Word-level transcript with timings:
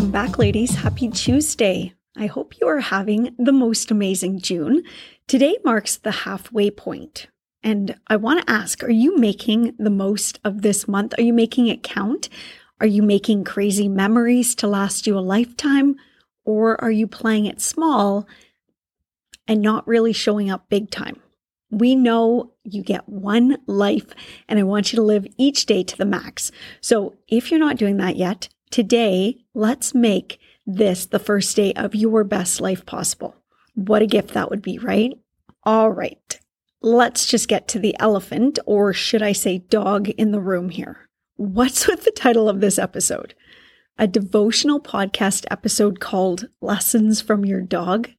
Welcome 0.00 0.12
back, 0.12 0.38
ladies. 0.38 0.76
Happy 0.76 1.10
Tuesday. 1.10 1.92
I 2.16 2.24
hope 2.24 2.58
you 2.58 2.66
are 2.66 2.80
having 2.80 3.36
the 3.38 3.52
most 3.52 3.90
amazing 3.90 4.40
June. 4.40 4.82
Today 5.26 5.58
marks 5.62 5.98
the 5.98 6.10
halfway 6.10 6.70
point, 6.70 7.26
And 7.62 7.94
I 8.06 8.16
want 8.16 8.40
to 8.40 8.50
ask 8.50 8.82
are 8.82 8.90
you 8.90 9.18
making 9.18 9.74
the 9.78 9.90
most 9.90 10.40
of 10.42 10.62
this 10.62 10.88
month? 10.88 11.12
Are 11.18 11.22
you 11.22 11.34
making 11.34 11.66
it 11.66 11.82
count? 11.82 12.30
Are 12.80 12.86
you 12.86 13.02
making 13.02 13.44
crazy 13.44 13.90
memories 13.90 14.54
to 14.54 14.66
last 14.66 15.06
you 15.06 15.18
a 15.18 15.20
lifetime? 15.20 15.96
Or 16.46 16.82
are 16.82 16.90
you 16.90 17.06
playing 17.06 17.44
it 17.44 17.60
small 17.60 18.26
and 19.46 19.60
not 19.60 19.86
really 19.86 20.14
showing 20.14 20.50
up 20.50 20.70
big 20.70 20.90
time? 20.90 21.20
We 21.70 21.94
know 21.94 22.52
you 22.64 22.82
get 22.82 23.06
one 23.06 23.58
life, 23.66 24.06
and 24.48 24.58
I 24.58 24.62
want 24.62 24.92
you 24.92 24.96
to 24.96 25.02
live 25.02 25.26
each 25.36 25.66
day 25.66 25.82
to 25.82 25.96
the 25.98 26.06
max. 26.06 26.50
So 26.80 27.16
if 27.28 27.50
you're 27.50 27.60
not 27.60 27.76
doing 27.76 27.98
that 27.98 28.16
yet, 28.16 28.48
Today, 28.70 29.38
let's 29.52 29.94
make 29.96 30.38
this 30.64 31.06
the 31.06 31.18
first 31.18 31.56
day 31.56 31.72
of 31.72 31.94
your 31.94 32.22
best 32.22 32.60
life 32.60 32.86
possible. 32.86 33.34
What 33.74 34.02
a 34.02 34.06
gift 34.06 34.34
that 34.34 34.48
would 34.48 34.62
be, 34.62 34.78
right? 34.78 35.18
All 35.64 35.90
right, 35.90 36.38
let's 36.80 37.26
just 37.26 37.48
get 37.48 37.66
to 37.68 37.80
the 37.80 37.96
elephant, 37.98 38.60
or 38.66 38.92
should 38.92 39.22
I 39.22 39.32
say 39.32 39.58
dog, 39.58 40.08
in 40.10 40.30
the 40.30 40.40
room 40.40 40.68
here. 40.68 41.08
What's 41.34 41.86
with 41.88 42.04
the 42.04 42.12
title 42.12 42.48
of 42.48 42.60
this 42.60 42.78
episode? 42.78 43.34
A 43.98 44.06
devotional 44.06 44.80
podcast 44.80 45.46
episode 45.50 45.98
called 45.98 46.48
Lessons 46.60 47.20
from 47.20 47.44
Your 47.44 47.62
Dog. 47.62 48.10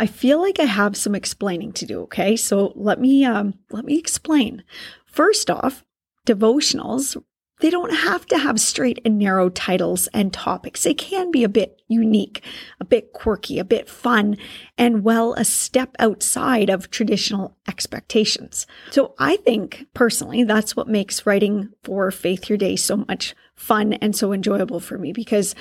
I 0.00 0.06
feel 0.06 0.40
like 0.40 0.58
I 0.58 0.64
have 0.64 0.96
some 0.96 1.14
explaining 1.14 1.72
to 1.74 1.86
do, 1.86 2.02
okay? 2.02 2.34
So 2.34 2.72
let 2.74 3.00
me 3.00 3.24
um, 3.24 3.54
let 3.70 3.84
me 3.84 3.98
explain. 3.98 4.64
First 5.06 5.48
off, 5.48 5.84
devotionals 6.26 7.16
they 7.64 7.70
don't 7.70 7.94
have 7.94 8.26
to 8.26 8.36
have 8.36 8.60
straight 8.60 9.00
and 9.06 9.18
narrow 9.18 9.48
titles 9.48 10.06
and 10.08 10.34
topics. 10.34 10.82
They 10.82 10.92
can 10.92 11.30
be 11.30 11.44
a 11.44 11.48
bit 11.48 11.80
unique, 11.88 12.44
a 12.78 12.84
bit 12.84 13.14
quirky, 13.14 13.58
a 13.58 13.64
bit 13.64 13.88
fun, 13.88 14.36
and 14.76 15.02
well, 15.02 15.32
a 15.32 15.46
step 15.46 15.96
outside 15.98 16.68
of 16.68 16.90
traditional 16.90 17.56
expectations. 17.66 18.66
So 18.90 19.14
I 19.18 19.36
think 19.36 19.86
personally, 19.94 20.44
that's 20.44 20.76
what 20.76 20.88
makes 20.88 21.24
writing 21.24 21.70
for 21.82 22.10
Faith 22.10 22.50
Your 22.50 22.58
Day 22.58 22.76
so 22.76 22.98
much 23.08 23.34
fun 23.56 23.94
and 23.94 24.14
so 24.14 24.34
enjoyable 24.34 24.78
for 24.78 24.98
me 24.98 25.14
because 25.14 25.54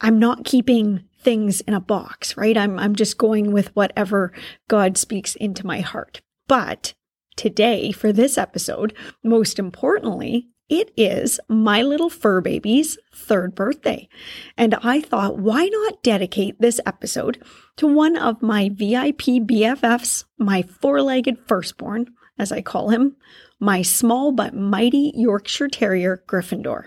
I'm 0.00 0.18
not 0.18 0.46
keeping 0.46 1.04
things 1.20 1.60
in 1.60 1.74
a 1.74 1.80
box, 1.80 2.38
right? 2.38 2.56
I'm, 2.56 2.78
I'm 2.78 2.94
just 2.94 3.18
going 3.18 3.52
with 3.52 3.76
whatever 3.76 4.32
God 4.68 4.96
speaks 4.96 5.34
into 5.34 5.66
my 5.66 5.80
heart. 5.80 6.22
But 6.48 6.94
today, 7.36 7.92
for 7.92 8.10
this 8.10 8.38
episode, 8.38 8.94
most 9.22 9.58
importantly, 9.58 10.48
it 10.68 10.92
is 10.96 11.38
my 11.48 11.82
little 11.82 12.10
fur 12.10 12.40
baby's 12.40 12.98
third 13.14 13.54
birthday. 13.54 14.08
And 14.56 14.74
I 14.82 15.00
thought, 15.00 15.38
why 15.38 15.66
not 15.66 16.02
dedicate 16.02 16.60
this 16.60 16.80
episode 16.84 17.42
to 17.76 17.86
one 17.86 18.16
of 18.16 18.42
my 18.42 18.68
VIP 18.70 19.46
BFFs, 19.46 20.24
my 20.38 20.62
four 20.62 21.02
legged 21.02 21.38
firstborn, 21.46 22.08
as 22.38 22.50
I 22.50 22.62
call 22.62 22.90
him, 22.90 23.16
my 23.60 23.82
small 23.82 24.32
but 24.32 24.54
mighty 24.54 25.12
Yorkshire 25.14 25.68
Terrier 25.68 26.22
Gryffindor, 26.26 26.86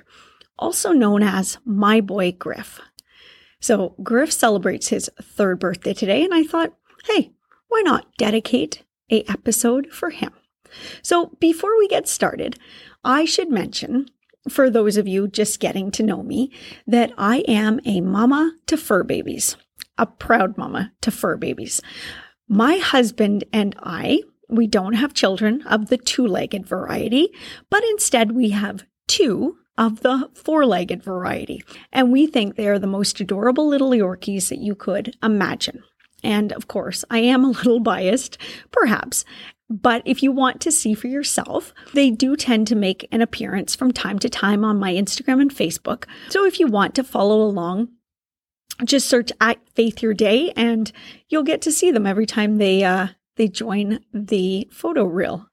also 0.57 0.91
known 0.91 1.23
as 1.23 1.57
my 1.65 2.01
boy 2.01 2.33
Griff. 2.33 2.81
So, 3.61 3.95
Griff 4.03 4.31
celebrates 4.31 4.89
his 4.89 5.09
third 5.21 5.59
birthday 5.59 5.93
today, 5.93 6.23
and 6.23 6.33
I 6.33 6.43
thought, 6.43 6.73
hey, 7.05 7.31
why 7.67 7.81
not 7.83 8.07
dedicate 8.17 8.83
a 9.11 9.23
episode 9.29 9.87
for 9.91 10.11
him? 10.11 10.31
So, 11.01 11.37
before 11.39 11.77
we 11.77 11.87
get 11.87 12.07
started, 12.07 12.57
I 13.03 13.25
should 13.25 13.49
mention, 13.49 14.07
for 14.49 14.69
those 14.69 14.97
of 14.97 15.07
you 15.07 15.27
just 15.27 15.59
getting 15.59 15.91
to 15.91 16.03
know 16.03 16.23
me, 16.23 16.51
that 16.87 17.11
I 17.17 17.39
am 17.47 17.79
a 17.85 18.01
mama 18.01 18.53
to 18.67 18.77
fur 18.77 19.03
babies, 19.03 19.57
a 19.97 20.05
proud 20.05 20.57
mama 20.57 20.91
to 21.01 21.11
fur 21.11 21.37
babies. 21.37 21.81
My 22.47 22.77
husband 22.77 23.43
and 23.53 23.75
I, 23.79 24.23
we 24.49 24.65
don't 24.65 24.93
have 24.93 25.13
children 25.13 25.61
of 25.63 25.89
the 25.89 25.97
two 25.97 26.25
legged 26.25 26.65
variety, 26.65 27.29
but 27.69 27.83
instead 27.83 28.31
we 28.31 28.49
have 28.49 28.85
two 29.07 29.57
of 29.77 30.01
the 30.01 30.29
four 30.33 30.65
legged 30.65 31.01
variety. 31.03 31.63
And 31.91 32.11
we 32.11 32.27
think 32.27 32.55
they 32.55 32.67
are 32.67 32.79
the 32.79 32.87
most 32.87 33.19
adorable 33.21 33.67
little 33.67 33.91
Yorkies 33.91 34.49
that 34.49 34.59
you 34.59 34.75
could 34.75 35.15
imagine. 35.23 35.83
And 36.21 36.51
of 36.51 36.67
course, 36.67 37.05
I 37.09 37.19
am 37.19 37.45
a 37.45 37.49
little 37.49 37.79
biased, 37.79 38.37
perhaps, 38.71 39.23
but 39.69 40.01
if 40.05 40.23
you 40.23 40.31
want 40.31 40.61
to 40.61 40.71
see 40.71 40.93
for 40.93 41.07
yourself, 41.07 41.73
they 41.93 42.09
do 42.09 42.35
tend 42.35 42.67
to 42.67 42.75
make 42.75 43.07
an 43.11 43.21
appearance 43.21 43.75
from 43.75 43.91
time 43.91 44.17
to 44.19 44.29
time 44.29 44.65
on 44.65 44.79
my 44.79 44.93
Instagram 44.93 45.41
and 45.41 45.53
Facebook. 45.53 46.05
So 46.29 46.45
if 46.45 46.59
you 46.59 46.67
want 46.67 46.95
to 46.95 47.03
follow 47.03 47.41
along, 47.41 47.89
just 48.83 49.07
search 49.07 49.31
at 49.39 49.59
Faith 49.75 50.01
Your 50.01 50.13
Day 50.13 50.51
and 50.55 50.91
you'll 51.27 51.43
get 51.43 51.61
to 51.63 51.71
see 51.71 51.91
them 51.91 52.07
every 52.07 52.25
time 52.25 52.57
they 52.57 52.83
uh, 52.83 53.09
they 53.35 53.47
join 53.47 53.99
the 54.13 54.67
photo 54.71 55.03
reel. 55.05 55.47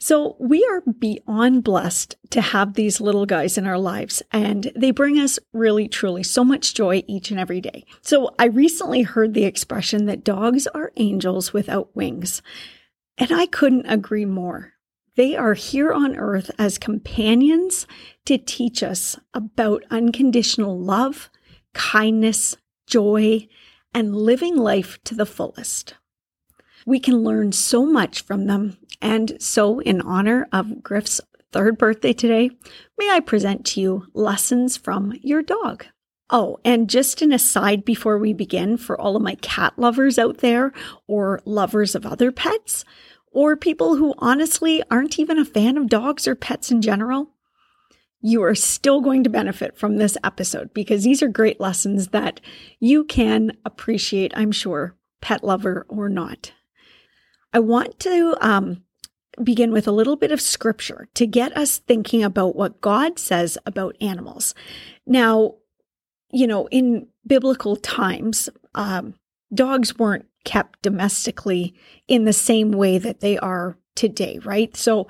So 0.00 0.36
we 0.38 0.64
are 0.64 0.82
beyond 0.92 1.64
blessed 1.64 2.16
to 2.30 2.40
have 2.40 2.74
these 2.74 3.00
little 3.00 3.26
guys 3.26 3.58
in 3.58 3.66
our 3.66 3.78
lives 3.78 4.22
and 4.32 4.70
they 4.76 4.92
bring 4.92 5.18
us 5.18 5.40
really 5.52 5.88
truly 5.88 6.22
so 6.22 6.44
much 6.44 6.74
joy 6.74 7.02
each 7.08 7.32
and 7.32 7.40
every 7.40 7.60
day. 7.60 7.84
So 8.00 8.32
I 8.38 8.46
recently 8.46 9.02
heard 9.02 9.34
the 9.34 9.44
expression 9.44 10.06
that 10.06 10.24
dogs 10.24 10.68
are 10.68 10.92
angels 10.96 11.52
without 11.52 11.94
wings. 11.96 12.42
And 13.18 13.32
I 13.32 13.46
couldn't 13.46 13.86
agree 13.86 14.24
more. 14.24 14.74
They 15.16 15.36
are 15.36 15.54
here 15.54 15.92
on 15.92 16.16
earth 16.16 16.50
as 16.58 16.78
companions 16.78 17.86
to 18.26 18.38
teach 18.38 18.84
us 18.84 19.18
about 19.34 19.84
unconditional 19.90 20.78
love, 20.78 21.28
kindness, 21.74 22.56
joy, 22.86 23.48
and 23.92 24.14
living 24.14 24.56
life 24.56 25.02
to 25.04 25.16
the 25.16 25.26
fullest. 25.26 25.94
We 26.86 27.00
can 27.00 27.24
learn 27.24 27.50
so 27.50 27.84
much 27.84 28.22
from 28.22 28.46
them. 28.46 28.78
And 29.02 29.42
so, 29.42 29.80
in 29.80 30.00
honor 30.02 30.46
of 30.52 30.84
Griff's 30.84 31.20
third 31.52 31.78
birthday 31.78 32.12
today, 32.12 32.50
may 32.96 33.10
I 33.10 33.20
present 33.20 33.66
to 33.66 33.80
you 33.80 34.06
lessons 34.14 34.76
from 34.76 35.12
your 35.20 35.42
dog. 35.42 35.86
Oh, 36.30 36.58
and 36.64 36.90
just 36.90 37.22
an 37.22 37.32
aside 37.32 37.84
before 37.84 38.18
we 38.18 38.34
begin 38.34 38.76
for 38.76 39.00
all 39.00 39.16
of 39.16 39.22
my 39.22 39.34
cat 39.36 39.72
lovers 39.78 40.18
out 40.18 40.38
there 40.38 40.72
or 41.06 41.40
lovers 41.46 41.94
of 41.94 42.04
other 42.04 42.30
pets, 42.30 42.84
or 43.38 43.54
people 43.54 43.94
who 43.94 44.16
honestly 44.18 44.82
aren't 44.90 45.16
even 45.16 45.38
a 45.38 45.44
fan 45.44 45.76
of 45.76 45.88
dogs 45.88 46.26
or 46.26 46.34
pets 46.34 46.72
in 46.72 46.82
general, 46.82 47.30
you 48.20 48.42
are 48.42 48.56
still 48.56 49.00
going 49.00 49.22
to 49.22 49.30
benefit 49.30 49.78
from 49.78 49.96
this 49.96 50.16
episode 50.24 50.74
because 50.74 51.04
these 51.04 51.22
are 51.22 51.28
great 51.28 51.60
lessons 51.60 52.08
that 52.08 52.40
you 52.80 53.04
can 53.04 53.52
appreciate, 53.64 54.32
I'm 54.34 54.50
sure, 54.50 54.96
pet 55.20 55.44
lover 55.44 55.86
or 55.88 56.08
not. 56.08 56.52
I 57.52 57.60
want 57.60 58.00
to 58.00 58.36
um, 58.40 58.82
begin 59.40 59.70
with 59.70 59.86
a 59.86 59.92
little 59.92 60.16
bit 60.16 60.32
of 60.32 60.40
scripture 60.40 61.06
to 61.14 61.24
get 61.24 61.56
us 61.56 61.78
thinking 61.78 62.24
about 62.24 62.56
what 62.56 62.80
God 62.80 63.20
says 63.20 63.56
about 63.64 63.94
animals. 64.00 64.52
Now, 65.06 65.54
you 66.32 66.48
know, 66.48 66.66
in 66.72 67.06
biblical 67.24 67.76
times, 67.76 68.48
um, 68.74 69.14
dogs 69.54 69.96
weren't 69.96 70.26
kept 70.48 70.80
domestically 70.80 71.74
in 72.08 72.24
the 72.24 72.32
same 72.32 72.72
way 72.72 72.96
that 72.96 73.20
they 73.20 73.36
are 73.36 73.76
today, 73.94 74.38
right? 74.44 74.74
So 74.74 75.06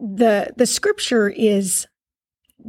the 0.00 0.54
the 0.56 0.64
scripture 0.64 1.28
is 1.28 1.86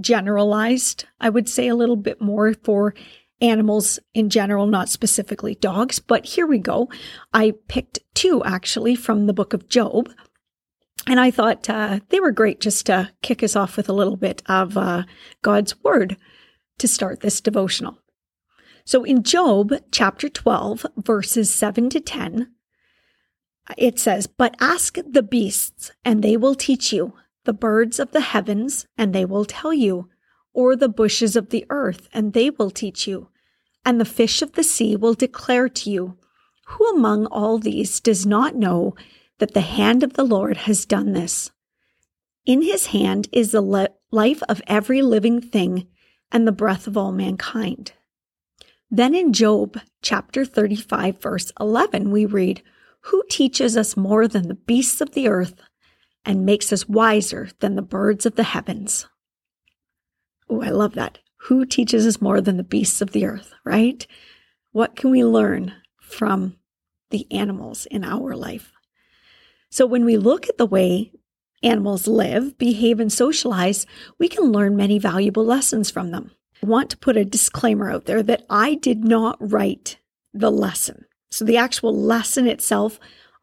generalized, 0.01 1.05
I 1.21 1.29
would 1.29 1.47
say 1.47 1.69
a 1.69 1.75
little 1.75 1.95
bit 1.95 2.19
more 2.19 2.53
for 2.53 2.93
animals 3.39 3.99
in 4.13 4.29
general, 4.29 4.67
not 4.67 4.89
specifically 4.89 5.55
dogs. 5.55 5.99
But 5.99 6.25
here 6.25 6.45
we 6.45 6.57
go. 6.59 6.89
I 7.33 7.53
picked 7.69 7.99
two 8.13 8.43
actually 8.43 8.95
from 8.95 9.25
the 9.25 9.33
book 9.33 9.53
of 9.53 9.69
Job. 9.69 10.09
And 11.05 11.21
I 11.21 11.31
thought 11.31 11.69
uh, 11.69 12.01
they 12.09 12.19
were 12.19 12.33
great 12.33 12.59
just 12.59 12.87
to 12.87 13.11
kick 13.21 13.41
us 13.43 13.55
off 13.55 13.77
with 13.77 13.87
a 13.87 13.93
little 13.93 14.17
bit 14.17 14.43
of 14.47 14.75
uh, 14.75 15.03
God's 15.41 15.81
word 15.83 16.17
to 16.79 16.87
start 16.87 17.21
this 17.21 17.39
devotional. 17.39 17.97
So 18.87 19.03
in 19.03 19.23
Job 19.23 19.73
chapter 19.91 20.29
12, 20.29 20.85
verses 20.95 21.53
7 21.53 21.89
to 21.89 21.99
10, 21.99 22.49
it 23.77 23.99
says, 23.99 24.27
But 24.27 24.55
ask 24.61 24.97
the 25.05 25.21
beasts, 25.21 25.91
and 26.05 26.23
they 26.23 26.37
will 26.37 26.55
teach 26.55 26.93
you, 26.93 27.11
the 27.43 27.51
birds 27.51 27.99
of 27.99 28.11
the 28.11 28.21
heavens, 28.21 28.87
and 28.97 29.13
they 29.13 29.25
will 29.25 29.43
tell 29.43 29.73
you, 29.73 30.07
or 30.53 30.77
the 30.77 30.87
bushes 30.87 31.35
of 31.35 31.49
the 31.49 31.65
earth, 31.69 32.07
and 32.13 32.31
they 32.31 32.49
will 32.49 32.71
teach 32.71 33.05
you, 33.05 33.27
and 33.83 33.99
the 33.99 34.05
fish 34.05 34.41
of 34.41 34.53
the 34.53 34.63
sea 34.63 34.95
will 34.95 35.15
declare 35.15 35.67
to 35.67 35.89
you. 35.89 36.17
Who 36.67 36.87
among 36.87 37.25
all 37.25 37.59
these 37.59 37.99
does 37.99 38.25
not 38.25 38.55
know 38.55 38.95
that 39.39 39.53
the 39.53 39.59
hand 39.59 40.01
of 40.01 40.13
the 40.13 40.23
Lord 40.23 40.55
has 40.59 40.85
done 40.85 41.11
this? 41.11 41.51
In 42.45 42.61
his 42.61 42.85
hand 42.85 43.27
is 43.33 43.51
the 43.51 43.61
le- 43.61 43.89
life 44.11 44.41
of 44.47 44.61
every 44.65 45.01
living 45.01 45.41
thing 45.41 45.87
and 46.31 46.47
the 46.47 46.53
breath 46.53 46.87
of 46.87 46.95
all 46.95 47.11
mankind. 47.11 47.91
Then 48.89 49.13
in 49.13 49.33
Job 49.33 49.79
chapter 50.01 50.45
35, 50.45 51.21
verse 51.21 51.51
11, 51.59 52.09
we 52.09 52.25
read, 52.25 52.61
who 53.01 53.23
teaches 53.29 53.77
us 53.77 53.97
more 53.97 54.27
than 54.27 54.47
the 54.47 54.55
beasts 54.55 55.01
of 55.01 55.11
the 55.11 55.27
earth 55.27 55.55
and 56.25 56.45
makes 56.45 56.73
us 56.73 56.89
wiser 56.89 57.49
than 57.59 57.75
the 57.75 57.81
birds 57.81 58.25
of 58.25 58.35
the 58.35 58.43
heavens? 58.43 59.07
Oh, 60.49 60.61
I 60.61 60.69
love 60.69 60.93
that. 60.95 61.19
Who 61.43 61.65
teaches 61.65 62.05
us 62.05 62.21
more 62.21 62.41
than 62.41 62.57
the 62.57 62.63
beasts 62.63 63.01
of 63.01 63.11
the 63.11 63.25
earth, 63.25 63.53
right? 63.63 64.05
What 64.71 64.95
can 64.95 65.11
we 65.11 65.23
learn 65.23 65.73
from 66.01 66.57
the 67.11 67.25
animals 67.31 67.85
in 67.85 68.03
our 68.03 68.35
life? 68.35 68.71
So, 69.69 69.85
when 69.85 70.05
we 70.05 70.17
look 70.17 70.49
at 70.49 70.57
the 70.57 70.65
way 70.65 71.11
animals 71.63 72.07
live, 72.07 72.57
behave, 72.57 72.99
and 72.99 73.11
socialize, 73.11 73.85
we 74.17 74.27
can 74.27 74.51
learn 74.51 74.75
many 74.75 74.99
valuable 74.99 75.45
lessons 75.45 75.89
from 75.89 76.11
them. 76.11 76.31
Want 76.61 76.89
to 76.89 76.97
put 76.97 77.17
a 77.17 77.25
disclaimer 77.25 77.91
out 77.91 78.05
there 78.05 78.23
that 78.23 78.45
I 78.49 78.75
did 78.75 79.03
not 79.03 79.37
write 79.39 79.97
the 80.33 80.51
lesson. 80.51 81.05
So 81.31 81.45
the 81.45 81.57
actual 81.57 81.95
lesson 81.95 82.47
itself, 82.47 82.99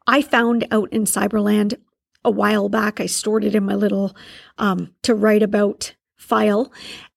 I 0.07 0.21
found 0.21 0.67
out 0.71 0.91
in 0.91 1.05
Cyberland 1.05 1.75
a 2.23 2.31
while 2.31 2.69
back. 2.69 2.99
I 2.99 3.05
stored 3.05 3.43
it 3.43 3.55
in 3.55 3.65
my 3.65 3.75
little 3.75 4.15
um, 4.57 4.93
to 5.03 5.15
write 5.15 5.43
about 5.43 5.95
file. 6.15 6.71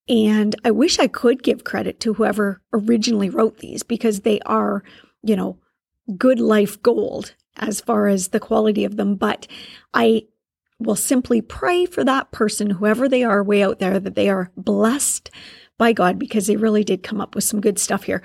And 0.08 0.54
I 0.64 0.70
wish 0.70 0.98
I 0.98 1.06
could 1.06 1.42
give 1.42 1.64
credit 1.64 2.00
to 2.00 2.14
whoever 2.14 2.62
originally 2.72 3.28
wrote 3.28 3.58
these 3.58 3.82
because 3.82 4.20
they 4.20 4.40
are, 4.40 4.82
you 5.22 5.36
know, 5.36 5.58
good 6.16 6.40
life 6.40 6.80
gold 6.82 7.34
as 7.56 7.80
far 7.80 8.06
as 8.06 8.28
the 8.28 8.40
quality 8.40 8.84
of 8.84 8.96
them. 8.96 9.16
But 9.16 9.46
I 9.92 10.26
will 10.78 10.96
simply 10.96 11.42
pray 11.42 11.84
for 11.84 12.04
that 12.04 12.30
person, 12.30 12.70
whoever 12.70 13.08
they 13.08 13.24
are 13.24 13.42
way 13.42 13.62
out 13.62 13.80
there, 13.80 13.98
that 13.98 14.14
they 14.14 14.28
are 14.28 14.50
blessed 14.56 15.30
by 15.78 15.92
God 15.92 16.18
because 16.18 16.46
they 16.46 16.56
really 16.56 16.84
did 16.84 17.02
come 17.02 17.20
up 17.20 17.34
with 17.34 17.44
some 17.44 17.60
good 17.60 17.78
stuff 17.78 18.04
here. 18.04 18.22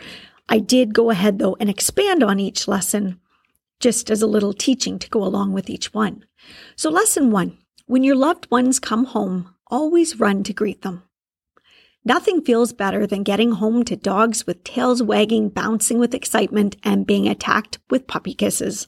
I 0.49 0.59
did 0.59 0.93
go 0.93 1.09
ahead 1.09 1.39
though 1.39 1.55
and 1.59 1.69
expand 1.69 2.23
on 2.23 2.39
each 2.39 2.67
lesson 2.67 3.19
just 3.79 4.09
as 4.09 4.21
a 4.21 4.27
little 4.27 4.53
teaching 4.53 4.99
to 4.99 5.09
go 5.09 5.23
along 5.23 5.53
with 5.53 5.69
each 5.69 5.93
one. 5.93 6.25
So, 6.75 6.89
lesson 6.89 7.31
one 7.31 7.57
when 7.85 8.03
your 8.03 8.15
loved 8.15 8.49
ones 8.49 8.79
come 8.79 9.05
home, 9.05 9.53
always 9.67 10.19
run 10.19 10.43
to 10.43 10.53
greet 10.53 10.81
them. 10.81 11.03
Nothing 12.05 12.41
feels 12.41 12.73
better 12.73 13.07
than 13.07 13.23
getting 13.23 13.51
home 13.51 13.83
to 13.85 13.95
dogs 13.95 14.45
with 14.45 14.63
tails 14.63 15.01
wagging, 15.01 15.49
bouncing 15.49 15.99
with 15.99 16.13
excitement, 16.13 16.75
and 16.83 17.07
being 17.07 17.27
attacked 17.27 17.79
with 17.89 18.07
puppy 18.07 18.33
kisses. 18.33 18.87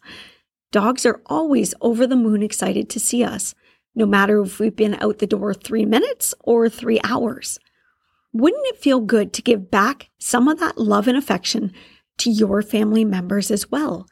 Dogs 0.72 1.06
are 1.06 1.22
always 1.26 1.74
over 1.80 2.06
the 2.06 2.18
moon 2.18 2.44
excited 2.44 2.90
to 2.90 3.00
see 3.00 3.24
us, 3.24 3.56
no 3.96 4.06
matter 4.06 4.42
if 4.42 4.60
we've 4.60 4.76
been 4.76 4.96
out 5.02 5.20
the 5.20 5.28
door 5.28 5.54
three 5.54 5.86
minutes 5.86 6.34
or 6.42 6.68
three 6.70 7.00
hours. 7.04 7.60
Wouldn't 8.36 8.68
it 8.68 8.82
feel 8.82 9.00
good 9.00 9.32
to 9.32 9.42
give 9.42 9.72
back 9.72 10.10
some 10.20 10.50
of 10.50 10.60
that 10.60 10.78
love 10.78 11.08
and 11.08 11.18
affection 11.18 11.72
to 12.18 12.30
your 12.30 12.62
family 12.62 13.06
members 13.06 13.50
as 13.50 13.72
well? 13.72 14.08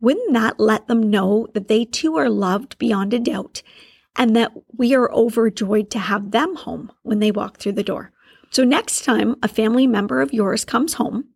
Wouldn't 0.00 0.32
that 0.32 0.58
let 0.58 0.88
them 0.88 1.00
know 1.00 1.46
that 1.54 1.68
they 1.68 1.84
too 1.84 2.16
are 2.16 2.28
loved 2.28 2.76
beyond 2.78 3.14
a 3.14 3.20
doubt 3.20 3.62
and 4.16 4.34
that 4.34 4.50
we 4.76 4.96
are 4.96 5.12
overjoyed 5.12 5.90
to 5.92 6.00
have 6.00 6.32
them 6.32 6.56
home 6.56 6.90
when 7.02 7.20
they 7.20 7.30
walk 7.30 7.58
through 7.58 7.74
the 7.74 7.84
door? 7.84 8.10
So, 8.50 8.64
next 8.64 9.04
time 9.04 9.36
a 9.44 9.48
family 9.48 9.86
member 9.86 10.20
of 10.20 10.34
yours 10.34 10.64
comes 10.64 10.94
home, 10.94 11.26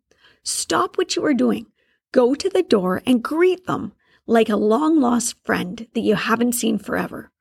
stop 0.43 0.97
what 0.97 1.15
you 1.15 1.23
are 1.23 1.33
doing, 1.33 1.67
go 2.11 2.35
to 2.35 2.49
the 2.49 2.61
door 2.61 3.01
and 3.05 3.23
greet 3.23 3.67
them 3.67 3.93
like 4.25 4.49
a 4.49 4.57
long 4.57 4.99
lost 4.99 5.37
friend 5.45 5.87
that 5.93 6.01
you 6.01 6.15
haven't 6.15 6.55
seen 6.55 6.77
forever. 6.77 7.31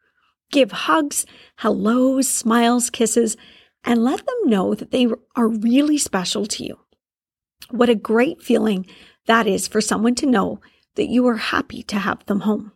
Give 0.53 0.71
hugs, 0.71 1.27
hellos, 1.57 2.29
smiles, 2.29 2.89
kisses, 2.89 3.37
and 3.87 4.03
let 4.03 4.27
them 4.27 4.51
know 4.51 4.75
that 4.75 4.91
they 4.91 5.07
are 5.37 5.49
really 5.49 5.97
special 5.97 6.45
to 6.45 6.65
you. 6.65 6.79
What 7.71 7.89
a 7.89 7.95
great 7.95 8.43
feeling 8.43 8.87
that 9.27 9.47
is 9.47 9.69
for 9.69 9.81
someone 9.81 10.17
to 10.17 10.27
know 10.27 10.61
that 10.97 11.09
you 11.09 11.27
are 11.29 11.37
happy 11.37 11.83
to 11.85 11.97
have 11.97 12.27
them 12.27 12.41
home. 12.41 12.73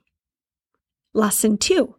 Lesson 1.13 1.59
two 1.59 1.97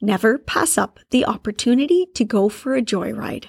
never 0.00 0.38
pass 0.38 0.76
up 0.76 0.98
the 1.10 1.24
opportunity 1.24 2.06
to 2.14 2.24
go 2.24 2.48
for 2.48 2.74
a 2.74 2.82
joyride. 2.82 3.46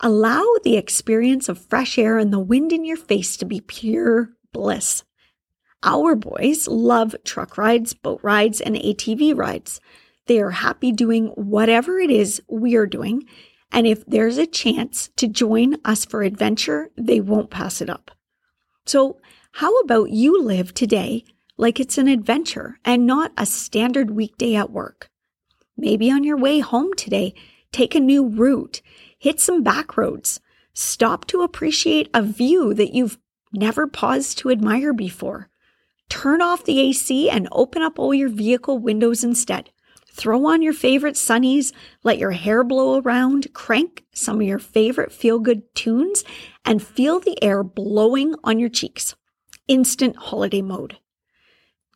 Allow 0.00 0.44
the 0.62 0.76
experience 0.76 1.48
of 1.48 1.58
fresh 1.58 1.98
air 1.98 2.18
and 2.18 2.32
the 2.32 2.38
wind 2.38 2.72
in 2.72 2.84
your 2.84 2.96
face 2.96 3.36
to 3.38 3.44
be 3.44 3.60
pure 3.60 4.30
bliss. 4.52 5.02
Our 5.82 6.14
boys 6.14 6.68
love 6.68 7.16
truck 7.24 7.56
rides, 7.56 7.94
boat 7.94 8.20
rides, 8.22 8.60
and 8.60 8.76
ATV 8.76 9.36
rides. 9.36 9.80
They 10.26 10.40
are 10.40 10.50
happy 10.50 10.92
doing 10.92 11.28
whatever 11.28 11.98
it 11.98 12.10
is 12.10 12.42
we 12.48 12.76
are 12.76 12.86
doing 12.86 13.24
and 13.72 13.86
if 13.86 14.04
there's 14.06 14.38
a 14.38 14.46
chance 14.46 15.10
to 15.16 15.28
join 15.28 15.76
us 15.84 16.04
for 16.04 16.22
adventure, 16.22 16.90
they 16.96 17.20
won't 17.20 17.50
pass 17.50 17.80
it 17.80 17.90
up. 17.90 18.10
So, 18.86 19.18
how 19.52 19.78
about 19.80 20.10
you 20.10 20.42
live 20.42 20.72
today 20.72 21.24
like 21.56 21.80
it's 21.80 21.98
an 21.98 22.08
adventure 22.08 22.78
and 22.84 23.06
not 23.06 23.32
a 23.36 23.44
standard 23.44 24.10
weekday 24.10 24.54
at 24.54 24.70
work? 24.70 25.10
Maybe 25.76 26.10
on 26.10 26.24
your 26.24 26.36
way 26.36 26.60
home 26.60 26.94
today, 26.94 27.34
take 27.72 27.94
a 27.94 28.00
new 28.00 28.26
route, 28.26 28.80
hit 29.18 29.40
some 29.40 29.62
back 29.62 29.96
roads, 29.96 30.40
stop 30.72 31.26
to 31.26 31.42
appreciate 31.42 32.08
a 32.14 32.22
view 32.22 32.72
that 32.74 32.94
you've 32.94 33.18
never 33.52 33.86
paused 33.86 34.38
to 34.38 34.50
admire 34.50 34.92
before. 34.92 35.48
Turn 36.08 36.40
off 36.40 36.64
the 36.64 36.80
AC 36.80 37.28
and 37.28 37.48
open 37.52 37.82
up 37.82 37.98
all 37.98 38.14
your 38.14 38.28
vehicle 38.28 38.78
windows 38.78 39.22
instead. 39.22 39.70
Throw 40.18 40.46
on 40.46 40.62
your 40.62 40.72
favorite 40.72 41.14
sunnies, 41.14 41.72
let 42.02 42.18
your 42.18 42.32
hair 42.32 42.64
blow 42.64 43.00
around, 43.00 43.54
crank 43.54 44.04
some 44.12 44.40
of 44.40 44.46
your 44.48 44.58
favorite 44.58 45.12
feel 45.12 45.38
good 45.38 45.72
tunes, 45.76 46.24
and 46.64 46.82
feel 46.82 47.20
the 47.20 47.40
air 47.40 47.62
blowing 47.62 48.34
on 48.42 48.58
your 48.58 48.68
cheeks. 48.68 49.14
Instant 49.68 50.16
holiday 50.16 50.60
mode. 50.60 50.98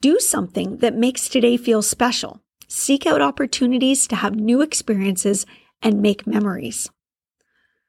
Do 0.00 0.20
something 0.20 0.76
that 0.76 0.94
makes 0.94 1.28
today 1.28 1.56
feel 1.56 1.82
special. 1.82 2.40
Seek 2.68 3.06
out 3.06 3.20
opportunities 3.20 4.06
to 4.06 4.14
have 4.14 4.36
new 4.36 4.62
experiences 4.62 5.44
and 5.82 6.00
make 6.00 6.24
memories. 6.24 6.90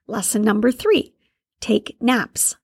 Lesson 0.07 0.41
number 0.41 0.71
three 0.71 1.13
take 1.59 1.95
naps. 2.01 2.55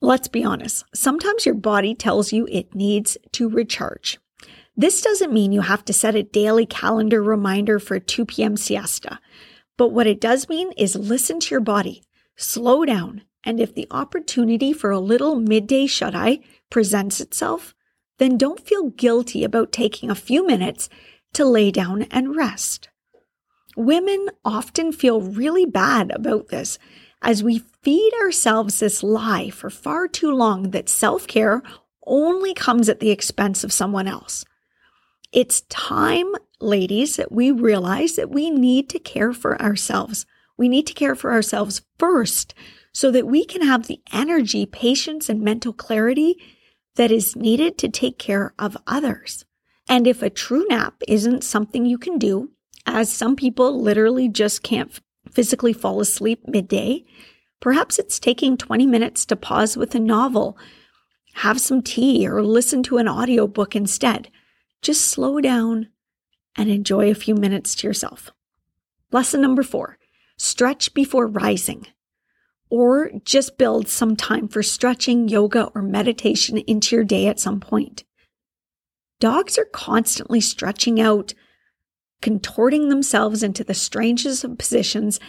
Let's 0.00 0.28
be 0.28 0.44
honest, 0.44 0.84
sometimes 0.94 1.44
your 1.44 1.56
body 1.56 1.92
tells 1.96 2.32
you 2.32 2.46
it 2.52 2.72
needs 2.72 3.18
to 3.32 3.48
recharge. 3.48 4.20
This 4.76 5.02
doesn't 5.02 5.32
mean 5.32 5.52
you 5.52 5.62
have 5.62 5.84
to 5.86 5.92
set 5.92 6.14
a 6.14 6.22
daily 6.22 6.66
calendar 6.66 7.22
reminder 7.22 7.78
for 7.78 7.96
a 7.96 8.00
2 8.00 8.26
p.m. 8.26 8.56
siesta, 8.56 9.20
but 9.76 9.88
what 9.88 10.06
it 10.06 10.20
does 10.20 10.48
mean 10.48 10.72
is 10.72 10.94
listen 10.96 11.40
to 11.40 11.50
your 11.50 11.60
body, 11.60 12.02
slow 12.36 12.84
down, 12.84 13.22
and 13.44 13.60
if 13.60 13.74
the 13.74 13.88
opportunity 13.90 14.72
for 14.72 14.90
a 14.90 15.00
little 15.00 15.34
midday 15.34 15.86
shut 15.86 16.14
eye 16.14 16.40
presents 16.70 17.20
itself, 17.20 17.74
then 18.18 18.36
don't 18.36 18.66
feel 18.66 18.90
guilty 18.90 19.44
about 19.44 19.72
taking 19.72 20.10
a 20.10 20.14
few 20.14 20.46
minutes 20.46 20.88
to 21.32 21.44
lay 21.44 21.70
down 21.70 22.02
and 22.10 22.36
rest. 22.36 22.88
Women 23.76 24.28
often 24.44 24.92
feel 24.92 25.20
really 25.20 25.64
bad 25.64 26.10
about 26.10 26.48
this 26.48 26.78
as 27.22 27.42
we 27.42 27.62
feed 27.82 28.12
ourselves 28.22 28.80
this 28.80 29.02
lie 29.02 29.50
for 29.50 29.70
far 29.70 30.08
too 30.08 30.32
long 30.34 30.70
that 30.70 30.88
self 30.88 31.26
care 31.26 31.62
only 32.06 32.54
comes 32.54 32.88
at 32.88 33.00
the 33.00 33.10
expense 33.10 33.62
of 33.62 33.72
someone 33.72 34.08
else. 34.08 34.44
It's 35.32 35.60
time, 35.62 36.32
ladies, 36.60 37.14
that 37.14 37.30
we 37.30 37.52
realize 37.52 38.16
that 38.16 38.30
we 38.30 38.50
need 38.50 38.88
to 38.90 38.98
care 38.98 39.32
for 39.32 39.60
ourselves. 39.62 40.26
We 40.56 40.68
need 40.68 40.88
to 40.88 40.94
care 40.94 41.14
for 41.14 41.30
ourselves 41.30 41.82
first 41.98 42.52
so 42.92 43.12
that 43.12 43.28
we 43.28 43.44
can 43.44 43.62
have 43.62 43.86
the 43.86 44.00
energy, 44.12 44.66
patience, 44.66 45.28
and 45.28 45.40
mental 45.40 45.72
clarity 45.72 46.36
that 46.96 47.12
is 47.12 47.36
needed 47.36 47.78
to 47.78 47.88
take 47.88 48.18
care 48.18 48.52
of 48.58 48.76
others. 48.88 49.44
And 49.88 50.08
if 50.08 50.20
a 50.20 50.30
true 50.30 50.66
nap 50.68 51.00
isn't 51.06 51.44
something 51.44 51.86
you 51.86 51.98
can 51.98 52.18
do, 52.18 52.50
as 52.84 53.12
some 53.12 53.36
people 53.36 53.80
literally 53.80 54.28
just 54.28 54.64
can't 54.64 54.98
physically 55.30 55.72
fall 55.72 56.00
asleep 56.00 56.48
midday, 56.48 57.04
perhaps 57.60 58.00
it's 58.00 58.18
taking 58.18 58.56
20 58.56 58.84
minutes 58.84 59.24
to 59.26 59.36
pause 59.36 59.76
with 59.76 59.94
a 59.94 60.00
novel, 60.00 60.58
have 61.34 61.60
some 61.60 61.82
tea, 61.82 62.26
or 62.26 62.42
listen 62.42 62.82
to 62.82 62.98
an 62.98 63.08
audiobook 63.08 63.76
instead. 63.76 64.28
Just 64.82 65.08
slow 65.08 65.40
down 65.40 65.88
and 66.56 66.70
enjoy 66.70 67.10
a 67.10 67.14
few 67.14 67.34
minutes 67.34 67.74
to 67.76 67.86
yourself. 67.86 68.30
Lesson 69.12 69.40
number 69.40 69.62
four 69.62 69.98
stretch 70.36 70.94
before 70.94 71.26
rising, 71.26 71.86
or 72.70 73.10
just 73.24 73.58
build 73.58 73.88
some 73.88 74.16
time 74.16 74.48
for 74.48 74.62
stretching, 74.62 75.28
yoga, 75.28 75.64
or 75.74 75.82
meditation 75.82 76.56
into 76.56 76.96
your 76.96 77.04
day 77.04 77.26
at 77.26 77.38
some 77.38 77.60
point. 77.60 78.04
Dogs 79.18 79.58
are 79.58 79.66
constantly 79.66 80.40
stretching 80.40 80.98
out, 80.98 81.34
contorting 82.22 82.88
themselves 82.88 83.42
into 83.42 83.62
the 83.62 83.74
strangest 83.74 84.44
of 84.44 84.56
positions, 84.56 85.20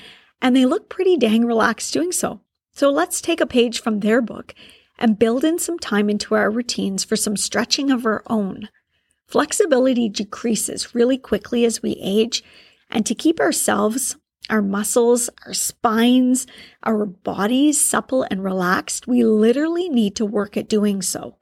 and 0.41 0.55
they 0.55 0.65
look 0.65 0.88
pretty 0.88 1.17
dang 1.17 1.43
relaxed 1.46 1.91
doing 1.91 2.13
so. 2.13 2.39
So 2.72 2.89
let's 2.89 3.20
take 3.20 3.41
a 3.41 3.46
page 3.46 3.81
from 3.81 4.00
their 4.00 4.22
book 4.22 4.55
and 4.98 5.20
build 5.20 5.43
in 5.43 5.60
some 5.60 5.77
time 5.77 6.10
into 6.10 6.36
our 6.36 6.50
routines 6.50 7.03
for 7.03 7.17
some 7.17 7.36
stretching 7.36 7.91
of 7.91 8.05
our 8.05 8.24
own. 8.27 8.70
Flexibility 9.32 10.10
decreases 10.10 10.94
really 10.94 11.18
quickly 11.18 11.64
as 11.64 11.82
we 11.82 11.98
age, 12.02 12.44
and 12.90 13.06
to 13.06 13.16
keep 13.16 13.40
ourselves, 13.40 14.18
our 14.50 14.62
muscles, 14.62 15.30
our 15.46 15.54
spines, 15.54 16.46
our 16.84 17.06
bodies 17.06 17.80
supple 17.80 18.28
and 18.30 18.44
relaxed, 18.44 19.08
we 19.08 19.24
literally 19.24 19.88
need 19.88 20.18
to 20.18 20.26
work 20.26 20.58
at 20.58 20.68
doing 20.68 21.02
so. 21.02 21.38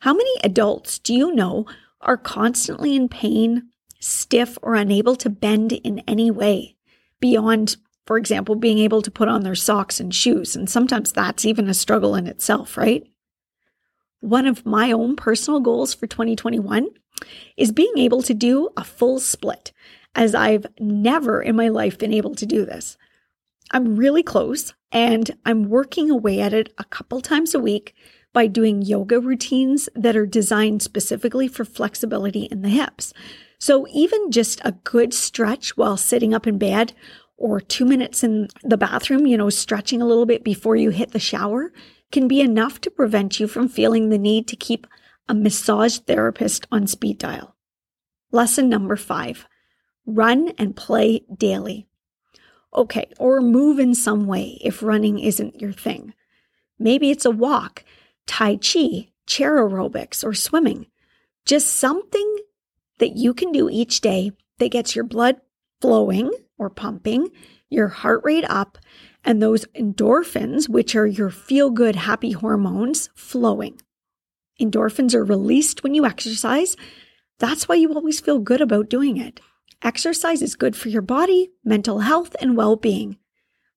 How 0.00 0.12
many 0.12 0.32
adults 0.42 0.98
do 0.98 1.14
you 1.14 1.32
know 1.32 1.66
are 2.00 2.16
constantly 2.16 2.96
in 2.96 3.08
pain, 3.08 3.68
stiff, 4.00 4.58
or 4.60 4.74
unable 4.74 5.14
to 5.14 5.30
bend 5.30 5.70
in 5.72 6.00
any 6.08 6.32
way 6.32 6.74
beyond, 7.20 7.76
for 8.06 8.18
example, 8.18 8.56
being 8.56 8.78
able 8.78 9.02
to 9.02 9.10
put 9.10 9.28
on 9.28 9.42
their 9.42 9.54
socks 9.54 10.00
and 10.00 10.12
shoes? 10.12 10.56
And 10.56 10.68
sometimes 10.68 11.12
that's 11.12 11.44
even 11.44 11.68
a 11.68 11.74
struggle 11.74 12.16
in 12.16 12.26
itself, 12.26 12.76
right? 12.76 13.06
One 14.20 14.46
of 14.46 14.66
my 14.66 14.92
own 14.92 15.16
personal 15.16 15.60
goals 15.60 15.94
for 15.94 16.06
2021 16.06 16.88
is 17.56 17.72
being 17.72 17.96
able 17.96 18.22
to 18.22 18.34
do 18.34 18.68
a 18.76 18.84
full 18.84 19.18
split, 19.18 19.72
as 20.14 20.34
I've 20.34 20.66
never 20.78 21.42
in 21.42 21.56
my 21.56 21.68
life 21.68 21.98
been 21.98 22.12
able 22.12 22.34
to 22.34 22.46
do 22.46 22.64
this. 22.64 22.96
I'm 23.70 23.96
really 23.96 24.22
close 24.22 24.74
and 24.92 25.30
I'm 25.46 25.68
working 25.68 26.10
away 26.10 26.40
at 26.40 26.52
it 26.52 26.72
a 26.76 26.84
couple 26.84 27.20
times 27.20 27.54
a 27.54 27.60
week 27.60 27.94
by 28.32 28.46
doing 28.46 28.82
yoga 28.82 29.20
routines 29.20 29.88
that 29.94 30.16
are 30.16 30.26
designed 30.26 30.82
specifically 30.82 31.48
for 31.48 31.64
flexibility 31.64 32.44
in 32.44 32.62
the 32.62 32.68
hips. 32.68 33.12
So 33.58 33.86
even 33.92 34.30
just 34.30 34.60
a 34.64 34.72
good 34.72 35.14
stretch 35.14 35.76
while 35.76 35.96
sitting 35.96 36.34
up 36.34 36.46
in 36.46 36.58
bed 36.58 36.92
or 37.36 37.60
two 37.60 37.84
minutes 37.84 38.22
in 38.22 38.48
the 38.62 38.76
bathroom, 38.76 39.26
you 39.26 39.36
know, 39.36 39.50
stretching 39.50 40.02
a 40.02 40.06
little 40.06 40.26
bit 40.26 40.44
before 40.44 40.76
you 40.76 40.90
hit 40.90 41.12
the 41.12 41.18
shower 41.18 41.72
can 42.10 42.28
be 42.28 42.40
enough 42.40 42.80
to 42.80 42.90
prevent 42.90 43.38
you 43.38 43.46
from 43.46 43.68
feeling 43.68 44.08
the 44.08 44.18
need 44.18 44.48
to 44.48 44.56
keep 44.56 44.86
a 45.28 45.34
massage 45.34 45.98
therapist 45.98 46.66
on 46.72 46.86
speed 46.86 47.18
dial. 47.18 47.54
Lesson 48.32 48.68
number 48.68 48.96
five 48.96 49.46
run 50.06 50.52
and 50.58 50.74
play 50.74 51.22
daily. 51.36 51.86
Okay, 52.74 53.06
or 53.18 53.40
move 53.40 53.78
in 53.78 53.94
some 53.94 54.26
way 54.26 54.58
if 54.62 54.82
running 54.82 55.18
isn't 55.18 55.60
your 55.60 55.72
thing. 55.72 56.14
Maybe 56.78 57.10
it's 57.10 57.24
a 57.24 57.30
walk, 57.30 57.84
Tai 58.26 58.56
Chi, 58.56 59.10
chair 59.26 59.56
aerobics, 59.56 60.24
or 60.24 60.34
swimming. 60.34 60.86
Just 61.44 61.74
something 61.74 62.36
that 62.98 63.16
you 63.16 63.34
can 63.34 63.52
do 63.52 63.68
each 63.68 64.00
day 64.00 64.32
that 64.58 64.70
gets 64.70 64.94
your 64.94 65.04
blood 65.04 65.36
flowing 65.80 66.30
or 66.58 66.70
pumping, 66.70 67.28
your 67.68 67.88
heart 67.88 68.20
rate 68.24 68.44
up, 68.48 68.78
and 69.24 69.42
those 69.42 69.64
endorphins, 69.76 70.68
which 70.68 70.96
are 70.96 71.06
your 71.06 71.30
feel 71.30 71.70
good, 71.70 71.96
happy 71.96 72.32
hormones, 72.32 73.10
flowing. 73.14 73.80
Endorphins 74.60 75.14
are 75.14 75.24
released 75.24 75.82
when 75.82 75.94
you 75.94 76.04
exercise. 76.04 76.76
That's 77.38 77.68
why 77.68 77.76
you 77.76 77.92
always 77.94 78.20
feel 78.20 78.38
good 78.38 78.60
about 78.60 78.90
doing 78.90 79.16
it. 79.16 79.40
Exercise 79.82 80.42
is 80.42 80.56
good 80.56 80.76
for 80.76 80.90
your 80.90 81.02
body, 81.02 81.50
mental 81.64 82.00
health, 82.00 82.36
and 82.40 82.56
well 82.56 82.76
being. 82.76 83.16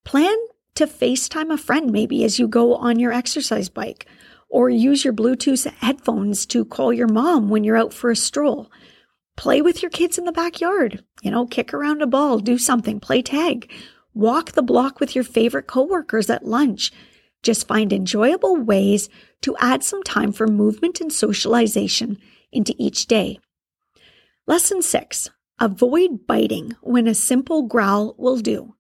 Plan 0.04 0.36
to 0.76 0.86
FaceTime 0.86 1.54
a 1.54 1.58
friend 1.58 1.92
maybe 1.92 2.24
as 2.26 2.40
you 2.40 2.48
go 2.48 2.76
on 2.76 3.00
your 3.00 3.14
exercise 3.14 3.70
bike, 3.70 4.06
or 4.50 4.70
use 4.70 5.06
your 5.06 5.14
Bluetooth 5.14 5.66
headphones 5.76 6.46
to 6.48 6.66
call 6.66 6.92
your 6.92 7.08
mom 7.08 7.50
when 7.50 7.64
you're 7.64 7.78
out 7.78 7.94
for 7.94 8.12
a 8.12 8.16
stroll. 8.16 8.70
Play 9.36 9.62
with 9.62 9.82
your 9.82 9.92
kids 9.92 10.18
in 10.18 10.26
the 10.26 10.32
backyard. 10.32 11.04
You 11.22 11.32
know, 11.32 11.48
kick 11.48 11.74
around 11.74 12.02
a 12.02 12.08
ball, 12.08 12.40
do 12.40 12.58
something, 12.58 13.00
play 13.00 13.22
tag. 13.22 13.72
Walk 14.14 14.52
the 14.52 14.62
block 14.62 15.00
with 15.00 15.16
your 15.16 15.24
favorite 15.24 15.68
coworkers 15.68 16.30
at 16.30 16.46
lunch. 16.46 16.92
Just 17.42 17.68
find 17.68 17.92
enjoyable 17.92 18.56
ways 18.56 19.10
to 19.42 19.58
add 19.58 19.84
some 19.84 20.04
time 20.04 20.32
for 20.32 20.48
movement 20.48 21.02
and 21.02 21.12
socialization 21.12 22.20
into 22.52 22.76
each 22.78 23.08
day. 23.08 23.40
Lesson 24.46 24.82
six 24.82 25.30
avoid 25.60 26.28
biting 26.28 26.76
when 26.82 27.08
a 27.08 27.14
simple 27.14 27.64
growl 27.64 28.16
will 28.18 28.38
do. 28.38 28.76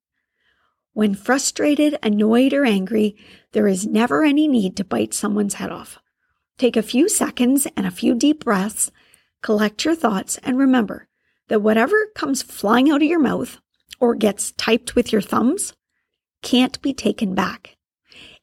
When 0.93 1.15
frustrated, 1.15 1.97
annoyed, 2.03 2.53
or 2.53 2.65
angry, 2.65 3.15
there 3.53 3.67
is 3.67 3.87
never 3.87 4.23
any 4.23 4.47
need 4.47 4.75
to 4.77 4.83
bite 4.83 5.13
someone's 5.13 5.55
head 5.55 5.71
off. 5.71 5.99
Take 6.57 6.77
a 6.77 6.83
few 6.83 7.09
seconds 7.09 7.65
and 7.75 7.87
a 7.87 7.91
few 7.91 8.13
deep 8.15 8.43
breaths, 8.43 8.91
collect 9.41 9.85
your 9.85 9.95
thoughts, 9.95 10.37
and 10.43 10.57
remember 10.57 11.07
that 11.47 11.61
whatever 11.61 12.07
comes 12.15 12.43
flying 12.43 12.91
out 12.91 13.01
of 13.01 13.07
your 13.07 13.19
mouth 13.19 13.59
or 14.03 14.15
gets 14.15 14.51
typed 14.51 14.95
with 14.95 15.13
your 15.13 15.21
thumbs 15.21 15.73
can't 16.41 16.81
be 16.81 16.93
taken 16.93 17.33
back. 17.33 17.77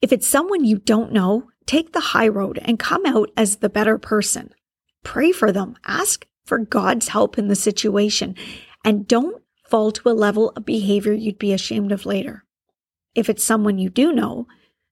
If 0.01 0.11
it's 0.11 0.27
someone 0.27 0.65
you 0.65 0.79
don't 0.79 1.13
know, 1.13 1.51
take 1.67 1.93
the 1.93 2.01
high 2.01 2.29
road 2.29 2.59
and 2.63 2.79
come 2.79 3.05
out 3.05 3.29
as 3.37 3.57
the 3.57 3.69
better 3.69 3.99
person. 3.99 4.55
Pray 5.05 5.33
for 5.33 5.53
them. 5.53 5.77
Ask 5.85 6.27
for 6.47 6.57
God's 6.57 7.09
help 7.09 7.37
in 7.37 7.49
the 7.49 7.55
situation 7.55 8.37
and 8.87 9.07
don't 9.07 9.43
fall 9.69 9.93
to 9.93 10.09
a 10.09 10.17
level 10.17 10.49
of 10.57 10.65
behavior 10.65 11.13
you'd 11.13 11.39
be 11.39 11.53
ashamed 11.53 11.93
of 11.93 12.07
later. 12.07 12.47
If 13.15 13.29
it's 13.29 13.45
someone 13.45 13.77
you 13.77 13.91
do 13.91 14.15
know, 14.15 14.47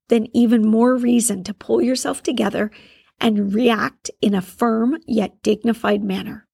then 0.08 0.26
even 0.34 0.68
more 0.68 0.96
reason 0.96 1.44
to 1.44 1.54
pull 1.54 1.80
yourself 1.80 2.22
together 2.22 2.70
and 3.18 3.54
react 3.54 4.10
in 4.20 4.34
a 4.34 4.42
firm 4.42 4.98
yet 5.06 5.42
dignified 5.42 6.04
manner. 6.04 6.46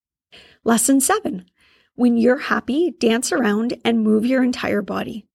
Lesson 0.62 1.00
seven 1.00 1.47
when 1.94 2.16
you're 2.16 2.38
happy, 2.38 2.94
dance 2.98 3.32
around 3.32 3.74
and 3.84 4.02
move 4.02 4.26
your 4.26 4.42
entire 4.42 4.82
body. 4.82 5.26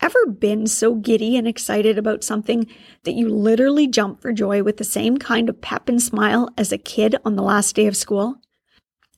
Ever 0.00 0.26
been 0.26 0.68
so 0.68 0.94
giddy 0.94 1.36
and 1.36 1.48
excited 1.48 1.98
about 1.98 2.22
something 2.22 2.68
that 3.02 3.14
you 3.14 3.28
literally 3.28 3.88
jump 3.88 4.22
for 4.22 4.32
joy 4.32 4.62
with 4.62 4.76
the 4.76 4.84
same 4.84 5.16
kind 5.16 5.48
of 5.48 5.60
pep 5.60 5.88
and 5.88 6.00
smile 6.00 6.48
as 6.56 6.70
a 6.70 6.78
kid 6.78 7.16
on 7.24 7.34
the 7.34 7.42
last 7.42 7.74
day 7.74 7.86
of 7.88 7.96
school? 7.96 8.36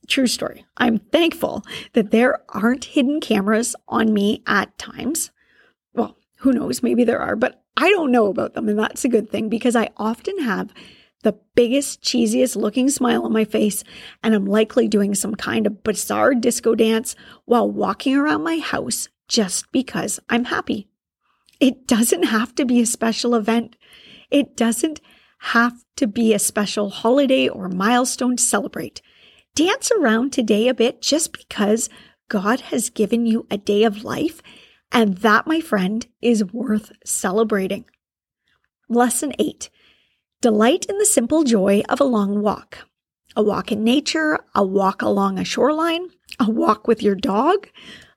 True 0.09 0.27
story. 0.27 0.65
I'm 0.79 0.99
thankful 0.99 1.63
that 1.93 2.11
there 2.11 2.41
aren't 2.49 2.87
hidden 2.87 3.21
cameras 3.21 3.77
on 3.89 4.15
me 4.15 4.43
at 4.47 4.77
times. 4.79 5.31
Well, 5.93 6.17
who 6.39 6.53
knows? 6.53 6.83
Maybe 6.83 7.05
there 7.05 7.21
are, 7.21 7.37
but 7.37 7.63
I 7.77 7.91
don't 7.91 8.11
know 8.11 8.29
about 8.29 8.55
them. 8.55 8.69
And 8.69 8.79
that's 8.79 9.05
a 9.05 9.09
good 9.09 9.31
thing 9.31 9.51
because 9.51 9.77
I 9.77 9.91
often 9.99 10.39
have 10.41 10.73
the 11.23 11.39
biggest, 11.55 12.03
cheesiest 12.03 12.57
looking 12.57 12.89
smile 12.89 13.25
on 13.25 13.33
my 13.33 13.45
face, 13.45 13.85
and 14.23 14.35
I'm 14.35 14.47
likely 14.47 14.89
doing 14.89 15.15
some 15.15 15.35
kind 15.35 15.67
of 15.67 15.83
bizarre 15.83 16.35
disco 16.35 16.75
dance 16.75 17.15
while 17.45 17.71
walking 17.71 18.17
around 18.17 18.43
my 18.43 18.59
house 18.59 19.09
just 19.29 19.71
because 19.71 20.19
I'm 20.29 20.47
happy. 20.47 20.89
It 21.61 21.87
doesn't 21.87 22.25
have 22.25 22.55
to 22.55 22.65
be 22.65 22.81
a 22.81 22.87
special 22.87 23.35
event. 23.35 23.77
It 24.31 24.57
doesn't 24.57 25.01
have 25.41 25.85
to 25.97 26.07
be 26.07 26.33
a 26.33 26.39
special 26.39 26.91
holiday 26.91 27.49
or 27.49 27.69
milestone 27.69 28.37
to 28.37 28.43
celebrate. 28.43 29.03
Dance 29.55 29.91
around 29.91 30.33
today 30.33 30.69
a 30.69 30.75
bit 30.75 31.03
just 31.03 31.33
because 31.33 31.91
God 32.29 32.61
has 32.61 32.89
given 32.89 33.27
you 33.27 33.47
a 33.51 33.59
day 33.59 33.85
of 33.85 34.05
life, 34.05 34.43
and 34.93 35.19
that, 35.19 35.47
my 35.47 35.61
friend, 35.61 36.07
is 36.23 36.53
worth 36.53 36.93
celebrating. 37.05 37.85
Lesson 38.89 39.33
eight 39.39 39.71
Delight 40.43 40.87
in 40.89 40.97
the 40.97 41.05
simple 41.05 41.45
joy 41.45 41.83
of 41.91 42.01
a 42.01 42.05
long 42.05 42.41
walk. 42.41 42.79
A 43.37 43.43
walk 43.43 43.71
in 43.71 43.85
nature, 43.85 44.39
a 44.55 44.65
walk 44.65 45.03
along 45.03 45.39
a 45.39 45.45
shoreline, 45.45 46.09
a 46.39 46.51
walk 46.51 46.89
with 46.89 47.03
your 47.03 47.15
dog, 47.15 47.69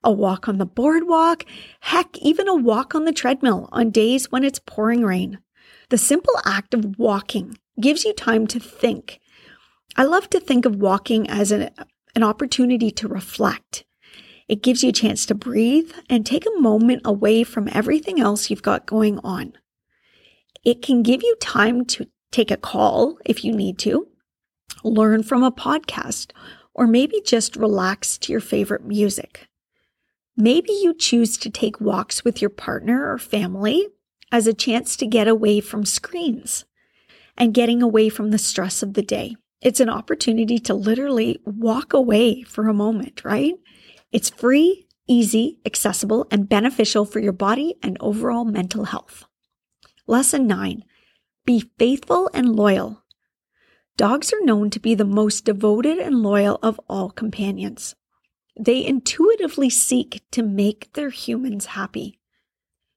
a 0.06 0.10
walk 0.10 0.48
on 0.48 0.58
the 0.58 0.66
boardwalk, 0.66 1.46
heck, 1.82 2.18
even 2.20 2.48
a 2.48 2.56
walk 2.56 2.96
on 2.96 3.04
the 3.04 3.12
treadmill 3.12 3.68
on 3.74 3.90
days 3.90 4.32
when 4.32 4.46
it's 4.46 4.62
pouring 4.66 5.04
rain. 5.04 5.40
The 5.90 5.98
simple 5.98 6.36
act 6.46 6.74
of 6.74 6.98
walking 6.98 7.58
gives 7.82 8.06
you 8.06 8.14
time 8.14 8.48
to 8.48 8.60
think. 8.60 9.20
I 9.98 10.06
love 10.06 10.30
to 10.30 10.40
think 10.40 10.64
of 10.64 10.78
walking 10.78 11.30
as 11.30 11.52
an, 11.52 11.72
an 12.16 12.24
opportunity 12.24 12.90
to 12.92 13.10
reflect. 13.10 13.84
It 14.48 14.64
gives 14.64 14.82
you 14.82 14.92
a 14.92 14.94
chance 14.94 15.26
to 15.26 15.36
breathe 15.36 15.92
and 16.10 16.26
take 16.26 16.46
a 16.46 16.62
moment 16.62 17.02
away 17.04 17.44
from 17.44 17.68
everything 17.74 18.22
else 18.22 18.50
you've 18.50 18.62
got 18.62 18.86
going 18.86 19.20
on. 19.26 19.58
It 20.64 20.82
can 20.82 21.04
give 21.04 21.24
you 21.24 21.36
time 21.42 21.86
to 21.86 22.08
take 22.32 22.52
a 22.52 22.58
call 22.58 23.18
if 23.26 23.44
you 23.44 23.54
need 23.54 23.78
to, 23.80 24.08
learn 24.84 25.24
from 25.24 25.44
a 25.44 25.52
podcast, 25.52 26.32
or 26.74 26.88
maybe 26.88 27.22
just 27.26 27.56
relax 27.56 28.18
to 28.20 28.32
your 28.32 28.42
favorite 28.42 28.86
music. 28.86 29.48
Maybe 30.36 30.72
you 30.72 30.96
choose 30.96 31.38
to 31.38 31.50
take 31.50 31.80
walks 31.80 32.24
with 32.24 32.42
your 32.42 32.50
partner 32.50 33.12
or 33.12 33.18
family 33.18 33.88
as 34.32 34.48
a 34.48 34.54
chance 34.54 34.96
to 34.98 35.06
get 35.06 35.28
away 35.28 35.60
from 35.60 35.86
screens 35.86 36.66
and 37.38 37.54
getting 37.54 37.84
away 37.84 38.10
from 38.10 38.32
the 38.32 38.38
stress 38.38 38.82
of 38.82 38.94
the 38.94 39.04
day. 39.04 39.36
It's 39.62 39.80
an 39.80 39.90
opportunity 39.90 40.60
to 40.60 40.74
literally 40.74 41.40
walk 41.46 41.94
away 41.94 42.42
for 42.44 42.68
a 42.68 42.74
moment, 42.74 43.24
right? 43.24 43.54
It's 44.12 44.30
free, 44.30 44.88
easy, 45.08 45.60
accessible, 45.66 46.28
and 46.32 46.50
beneficial 46.50 47.06
for 47.06 47.20
your 47.20 47.34
body 47.34 47.76
and 47.84 47.98
overall 48.00 48.46
mental 48.46 48.86
health. 48.86 49.26
Lesson 50.08 50.48
nine 50.48 50.84
be 51.46 51.72
faithful 51.78 52.30
and 52.34 52.56
loyal. 52.56 53.04
Dogs 53.98 54.34
are 54.34 54.44
known 54.44 54.70
to 54.70 54.80
be 54.80 54.96
the 54.96 55.06
most 55.06 55.46
devoted 55.46 55.98
and 55.98 56.22
loyal 56.22 56.58
of 56.64 56.80
all 56.90 57.10
companions. 57.10 57.96
They 58.60 58.86
intuitively 58.86 59.70
seek 59.70 60.24
to 60.32 60.42
make 60.42 60.94
their 60.94 61.10
humans 61.10 61.68
happy. 61.68 62.20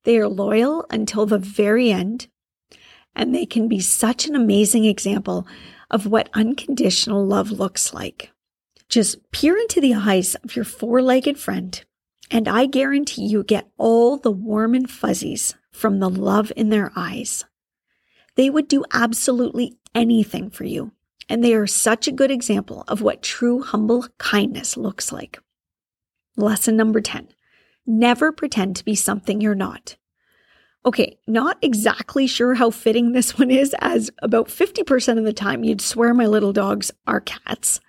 They 0.04 0.18
are 0.18 0.28
loyal 0.28 0.86
until 0.90 1.26
the 1.26 1.38
very 1.38 1.90
end, 1.90 2.28
and 3.14 3.34
they 3.34 3.46
can 3.46 3.66
be 3.66 3.80
such 3.80 4.26
an 4.26 4.36
amazing 4.36 4.84
example 4.84 5.46
of 5.90 6.06
what 6.06 6.30
unconditional 6.34 7.26
love 7.26 7.50
looks 7.50 7.92
like. 7.92 8.30
Just 8.88 9.30
peer 9.32 9.56
into 9.56 9.80
the 9.80 9.94
eyes 9.94 10.36
of 10.36 10.54
your 10.54 10.64
four 10.64 11.02
legged 11.02 11.38
friend, 11.38 11.84
and 12.30 12.48
I 12.48 12.66
guarantee 12.66 13.26
you 13.26 13.42
get 13.42 13.68
all 13.76 14.16
the 14.16 14.30
warm 14.30 14.74
and 14.74 14.88
fuzzies 14.88 15.54
from 15.76 15.98
the 15.98 16.10
love 16.10 16.50
in 16.56 16.70
their 16.70 16.90
eyes. 16.96 17.44
They 18.34 18.50
would 18.50 18.68
do 18.68 18.84
absolutely 18.92 19.76
anything 19.94 20.50
for 20.50 20.64
you, 20.64 20.92
and 21.28 21.42
they 21.44 21.54
are 21.54 21.66
such 21.66 22.08
a 22.08 22.12
good 22.12 22.30
example 22.30 22.84
of 22.88 23.02
what 23.02 23.22
true 23.22 23.62
humble 23.62 24.06
kindness 24.18 24.76
looks 24.76 25.12
like. 25.12 25.38
Lesson 26.36 26.76
number 26.76 27.00
10 27.00 27.28
Never 27.86 28.32
pretend 28.32 28.76
to 28.76 28.84
be 28.84 28.94
something 28.94 29.40
you're 29.40 29.54
not. 29.54 29.96
Okay, 30.84 31.18
not 31.26 31.58
exactly 31.62 32.26
sure 32.26 32.54
how 32.54 32.70
fitting 32.70 33.12
this 33.12 33.38
one 33.38 33.50
is, 33.50 33.74
as 33.80 34.10
about 34.22 34.48
50% 34.48 35.18
of 35.18 35.24
the 35.24 35.32
time 35.32 35.64
you'd 35.64 35.80
swear 35.80 36.14
my 36.14 36.26
little 36.26 36.52
dogs 36.52 36.90
are 37.06 37.20
cats, 37.20 37.80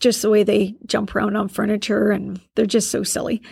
just 0.00 0.22
the 0.22 0.30
way 0.30 0.42
they 0.42 0.74
jump 0.86 1.14
around 1.14 1.36
on 1.36 1.48
furniture 1.48 2.10
and 2.10 2.40
they're 2.54 2.66
just 2.66 2.90
so 2.90 3.02
silly. 3.02 3.42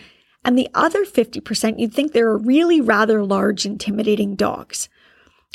And 0.45 0.57
the 0.57 0.69
other 0.75 1.05
50%, 1.05 1.79
you'd 1.79 1.93
think 1.93 2.13
they're 2.13 2.37
really 2.37 2.81
rather 2.81 3.23
large, 3.23 3.67
intimidating 3.67 4.37
dogs. 4.37 4.89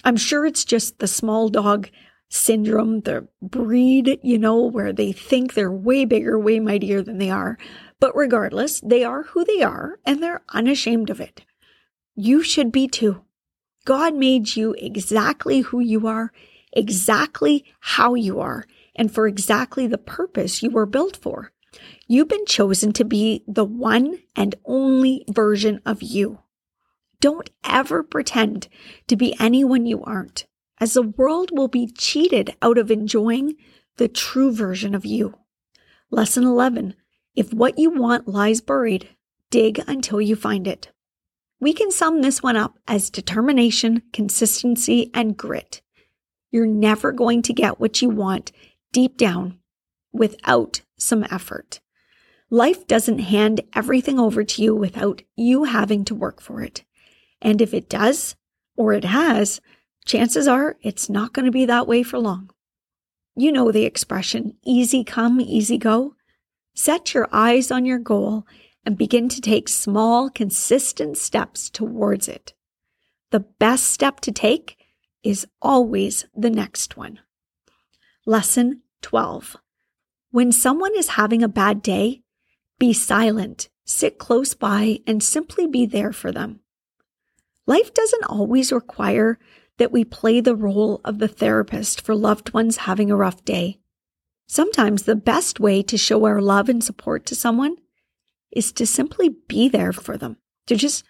I'm 0.03 0.17
sure 0.17 0.45
it's 0.45 0.63
just 0.63 0.99
the 0.99 1.07
small 1.07 1.49
dog 1.49 1.89
syndrome, 2.29 3.01
the 3.01 3.27
breed, 3.41 4.19
you 4.21 4.37
know, 4.37 4.61
where 4.63 4.93
they 4.93 5.11
think 5.11 5.53
they're 5.53 5.71
way 5.71 6.05
bigger, 6.05 6.37
way 6.37 6.59
mightier 6.59 7.01
than 7.01 7.17
they 7.17 7.29
are. 7.29 7.57
But 7.99 8.15
regardless, 8.15 8.81
they 8.81 9.03
are 9.03 9.23
who 9.23 9.43
they 9.45 9.61
are 9.63 9.99
and 10.05 10.21
they're 10.21 10.43
unashamed 10.49 11.09
of 11.09 11.19
it. 11.19 11.43
You 12.15 12.43
should 12.43 12.71
be 12.71 12.87
too. 12.87 13.23
God 13.85 14.15
made 14.15 14.55
you 14.55 14.75
exactly 14.77 15.61
who 15.61 15.79
you 15.79 16.07
are, 16.07 16.31
exactly 16.73 17.65
how 17.79 18.15
you 18.15 18.39
are, 18.39 18.65
and 18.95 19.13
for 19.13 19.27
exactly 19.27 19.87
the 19.87 19.97
purpose 19.97 20.63
you 20.63 20.69
were 20.69 20.85
built 20.85 21.17
for. 21.17 21.51
You've 22.07 22.27
been 22.27 22.45
chosen 22.45 22.93
to 22.93 23.03
be 23.03 23.43
the 23.47 23.65
one 23.65 24.19
and 24.35 24.55
only 24.65 25.25
version 25.29 25.81
of 25.85 26.03
you. 26.03 26.39
Don't 27.19 27.49
ever 27.63 28.03
pretend 28.03 28.67
to 29.07 29.15
be 29.15 29.35
anyone 29.39 29.85
you 29.85 30.03
aren't, 30.03 30.45
as 30.79 30.93
the 30.93 31.01
world 31.01 31.49
will 31.51 31.67
be 31.67 31.87
cheated 31.87 32.55
out 32.61 32.77
of 32.77 32.91
enjoying 32.91 33.55
the 33.97 34.07
true 34.07 34.51
version 34.51 34.93
of 34.93 35.05
you. 35.05 35.37
Lesson 36.11 36.43
11 36.43 36.95
If 37.35 37.53
what 37.53 37.79
you 37.79 37.89
want 37.89 38.27
lies 38.27 38.61
buried, 38.61 39.09
dig 39.49 39.81
until 39.87 40.21
you 40.21 40.35
find 40.35 40.67
it. 40.67 40.91
We 41.59 41.73
can 41.73 41.91
sum 41.91 42.21
this 42.21 42.43
one 42.43 42.57
up 42.57 42.77
as 42.87 43.09
determination, 43.09 44.03
consistency, 44.13 45.09
and 45.13 45.37
grit. 45.37 45.81
You're 46.51 46.67
never 46.67 47.11
going 47.11 47.41
to 47.43 47.53
get 47.53 47.79
what 47.79 48.01
you 48.01 48.09
want 48.09 48.51
deep 48.91 49.17
down 49.17 49.59
without 50.15 50.81
some 50.97 51.25
effort. 51.29 51.79
Life 52.49 52.87
doesn't 52.87 53.19
hand 53.19 53.61
everything 53.73 54.19
over 54.19 54.43
to 54.43 54.61
you 54.61 54.75
without 54.75 55.23
you 55.35 55.65
having 55.65 56.05
to 56.05 56.15
work 56.15 56.41
for 56.41 56.61
it. 56.61 56.83
And 57.41 57.61
if 57.61 57.73
it 57.73 57.89
does, 57.89 58.35
or 58.77 58.93
it 58.93 59.03
has, 59.03 59.61
chances 60.05 60.47
are 60.47 60.77
it's 60.81 61.09
not 61.09 61.33
going 61.33 61.45
to 61.45 61.51
be 61.51 61.65
that 61.65 61.87
way 61.87 62.03
for 62.03 62.19
long. 62.19 62.49
You 63.35 63.51
know 63.51 63.71
the 63.71 63.83
expression 63.83 64.55
easy 64.63 65.03
come, 65.03 65.41
easy 65.41 65.77
go. 65.77 66.15
Set 66.73 67.13
your 67.13 67.27
eyes 67.31 67.71
on 67.71 67.85
your 67.85 67.99
goal 67.99 68.45
and 68.85 68.97
begin 68.97 69.27
to 69.29 69.41
take 69.41 69.67
small, 69.67 70.29
consistent 70.29 71.17
steps 71.17 71.69
towards 71.69 72.27
it. 72.27 72.53
The 73.31 73.39
best 73.39 73.87
step 73.87 74.19
to 74.21 74.31
take 74.31 74.77
is 75.23 75.47
always 75.61 76.25
the 76.35 76.51
next 76.51 76.95
one. 76.95 77.19
Lesson 78.25 78.83
12. 79.01 79.57
When 80.35 80.51
someone 80.51 80.91
is 80.97 81.15
having 81.15 81.43
a 81.43 81.47
bad 81.47 81.81
day, 81.81 82.21
be 82.77 82.91
silent, 82.91 83.69
sit 83.85 84.17
close 84.17 84.53
by, 84.53 84.99
and 85.07 85.23
simply 85.23 85.65
be 85.65 85.85
there 85.85 86.11
for 86.11 86.29
them. 86.29 86.59
Life 87.65 87.93
doesn't 87.93 88.25
always 88.25 88.73
require 88.73 89.39
that 89.77 89.93
we 89.93 90.03
play 90.03 90.41
the 90.41 90.53
role 90.57 90.99
of 91.05 91.19
the 91.19 91.29
therapist 91.29 92.01
for 92.01 92.13
loved 92.13 92.53
ones 92.53 92.75
having 92.83 93.09
a 93.09 93.15
rough 93.15 93.45
day. 93.45 93.79
Sometimes 94.45 95.03
the 95.03 95.15
best 95.15 95.61
way 95.61 95.81
to 95.83 95.97
show 95.97 96.25
our 96.25 96.41
love 96.41 96.67
and 96.67 96.83
support 96.83 97.25
to 97.27 97.33
someone 97.33 97.77
is 98.51 98.73
to 98.73 98.85
simply 98.85 99.37
be 99.47 99.69
there 99.69 99.93
for 99.93 100.17
them, 100.17 100.35
to 100.67 100.75
just 100.75 101.05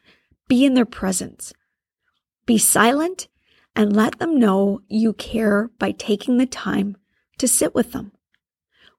be 0.47 0.65
in 0.65 0.75
their 0.75 0.85
presence. 0.85 1.51
Be 2.45 2.59
silent 2.59 3.27
and 3.75 3.95
let 3.95 4.19
them 4.19 4.37
know 4.37 4.81
you 4.87 5.13
care 5.13 5.71
by 5.79 5.93
taking 5.93 6.37
the 6.37 6.45
time 6.45 6.95
to 7.39 7.47
sit 7.47 7.73
with 7.73 7.91
them. 7.91 8.11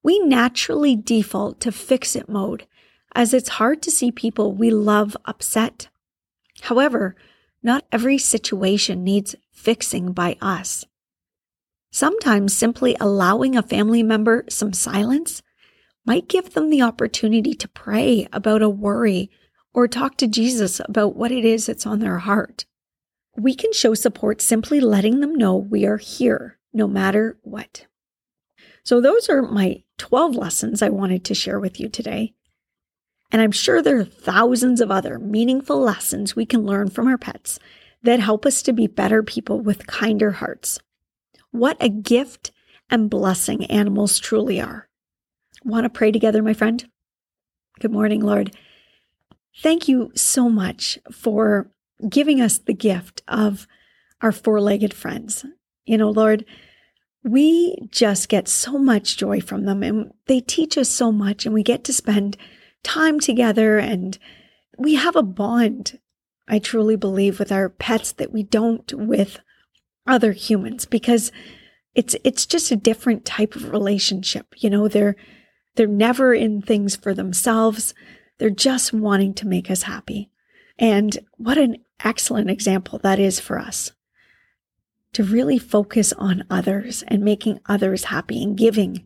We 0.06 0.20
naturally 0.20 0.94
default 0.94 1.58
to 1.62 1.72
fix 1.72 2.14
it 2.14 2.28
mode 2.28 2.68
as 3.16 3.34
it's 3.34 3.58
hard 3.58 3.82
to 3.82 3.90
see 3.90 4.12
people 4.12 4.52
we 4.52 4.70
love 4.70 5.16
upset. 5.24 5.88
However, 6.60 7.16
not 7.60 7.86
every 7.90 8.16
situation 8.16 9.02
needs 9.02 9.34
fixing 9.50 10.12
by 10.12 10.36
us. 10.40 10.84
Sometimes 11.90 12.56
simply 12.56 12.96
allowing 13.00 13.56
a 13.56 13.64
family 13.64 14.04
member 14.04 14.44
some 14.48 14.72
silence 14.72 15.42
might 16.04 16.28
give 16.28 16.54
them 16.54 16.70
the 16.70 16.82
opportunity 16.82 17.54
to 17.54 17.66
pray 17.66 18.28
about 18.32 18.62
a 18.62 18.70
worry 18.70 19.28
or 19.74 19.88
talk 19.88 20.16
to 20.18 20.28
Jesus 20.28 20.80
about 20.84 21.16
what 21.16 21.32
it 21.32 21.44
is 21.44 21.66
that's 21.66 21.84
on 21.84 21.98
their 21.98 22.18
heart. 22.18 22.64
We 23.36 23.56
can 23.56 23.72
show 23.72 23.94
support 23.94 24.40
simply 24.40 24.78
letting 24.78 25.18
them 25.18 25.34
know 25.34 25.56
we 25.56 25.84
are 25.84 25.96
here 25.96 26.58
no 26.72 26.86
matter 26.86 27.38
what. 27.42 27.86
So, 28.86 29.00
those 29.00 29.28
are 29.28 29.42
my 29.42 29.82
12 29.98 30.36
lessons 30.36 30.80
I 30.80 30.90
wanted 30.90 31.24
to 31.24 31.34
share 31.34 31.58
with 31.58 31.80
you 31.80 31.88
today. 31.88 32.34
And 33.32 33.42
I'm 33.42 33.50
sure 33.50 33.82
there 33.82 33.98
are 33.98 34.04
thousands 34.04 34.80
of 34.80 34.92
other 34.92 35.18
meaningful 35.18 35.80
lessons 35.80 36.36
we 36.36 36.46
can 36.46 36.64
learn 36.64 36.90
from 36.90 37.08
our 37.08 37.18
pets 37.18 37.58
that 38.04 38.20
help 38.20 38.46
us 38.46 38.62
to 38.62 38.72
be 38.72 38.86
better 38.86 39.24
people 39.24 39.58
with 39.58 39.88
kinder 39.88 40.30
hearts. 40.30 40.78
What 41.50 41.76
a 41.80 41.88
gift 41.88 42.52
and 42.88 43.10
blessing 43.10 43.64
animals 43.64 44.20
truly 44.20 44.60
are. 44.60 44.88
Want 45.64 45.82
to 45.82 45.90
pray 45.90 46.12
together, 46.12 46.40
my 46.40 46.54
friend? 46.54 46.88
Good 47.80 47.90
morning, 47.90 48.20
Lord. 48.20 48.56
Thank 49.64 49.88
you 49.88 50.12
so 50.14 50.48
much 50.48 50.96
for 51.10 51.72
giving 52.08 52.40
us 52.40 52.58
the 52.58 52.72
gift 52.72 53.22
of 53.26 53.66
our 54.20 54.30
four 54.30 54.60
legged 54.60 54.94
friends. 54.94 55.44
You 55.86 55.98
know, 55.98 56.10
Lord, 56.10 56.44
we 57.26 57.76
just 57.90 58.28
get 58.28 58.46
so 58.46 58.78
much 58.78 59.16
joy 59.16 59.40
from 59.40 59.64
them 59.64 59.82
and 59.82 60.12
they 60.26 60.40
teach 60.40 60.78
us 60.78 60.88
so 60.88 61.10
much, 61.10 61.44
and 61.44 61.54
we 61.54 61.62
get 61.62 61.82
to 61.84 61.92
spend 61.92 62.36
time 62.84 63.18
together 63.18 63.78
and 63.78 64.16
we 64.78 64.94
have 64.94 65.16
a 65.16 65.22
bond, 65.22 65.98
I 66.46 66.60
truly 66.60 66.96
believe, 66.96 67.38
with 67.38 67.50
our 67.50 67.68
pets 67.68 68.12
that 68.12 68.32
we 68.32 68.44
don't 68.44 68.92
with 68.92 69.40
other 70.06 70.32
humans 70.32 70.84
because 70.84 71.32
it's 71.94 72.14
it's 72.22 72.46
just 72.46 72.70
a 72.70 72.76
different 72.76 73.24
type 73.24 73.56
of 73.56 73.72
relationship. 73.72 74.54
You 74.58 74.70
know, 74.70 74.86
they're 74.86 75.16
they're 75.74 75.88
never 75.88 76.32
in 76.32 76.62
things 76.62 76.94
for 76.94 77.12
themselves. 77.12 77.92
They're 78.38 78.50
just 78.50 78.92
wanting 78.92 79.34
to 79.34 79.48
make 79.48 79.70
us 79.70 79.82
happy. 79.82 80.30
And 80.78 81.18
what 81.38 81.58
an 81.58 81.78
excellent 82.04 82.50
example 82.50 83.00
that 83.00 83.18
is 83.18 83.40
for 83.40 83.58
us 83.58 83.92
to 85.16 85.24
really 85.24 85.58
focus 85.58 86.12
on 86.18 86.44
others 86.50 87.02
and 87.08 87.24
making 87.24 87.58
others 87.64 88.04
happy 88.04 88.42
and 88.42 88.54
giving 88.54 89.02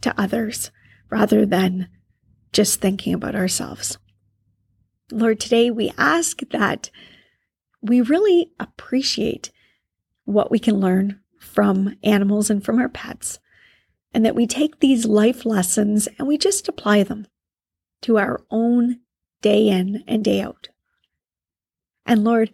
to 0.00 0.14
others 0.16 0.70
rather 1.10 1.44
than 1.44 1.88
just 2.52 2.80
thinking 2.80 3.12
about 3.12 3.34
ourselves. 3.34 3.98
Lord, 5.10 5.40
today 5.40 5.72
we 5.72 5.92
ask 5.98 6.38
that 6.52 6.88
we 7.82 8.00
really 8.00 8.52
appreciate 8.60 9.50
what 10.24 10.52
we 10.52 10.60
can 10.60 10.78
learn 10.78 11.18
from 11.40 11.96
animals 12.04 12.48
and 12.48 12.64
from 12.64 12.78
our 12.78 12.88
pets 12.88 13.40
and 14.12 14.24
that 14.24 14.36
we 14.36 14.46
take 14.46 14.78
these 14.78 15.04
life 15.04 15.44
lessons 15.44 16.06
and 16.16 16.28
we 16.28 16.38
just 16.38 16.68
apply 16.68 17.02
them 17.02 17.26
to 18.02 18.18
our 18.18 18.40
own 18.52 19.00
day 19.42 19.66
in 19.66 20.04
and 20.06 20.22
day 20.22 20.40
out. 20.40 20.68
And 22.06 22.22
Lord, 22.22 22.52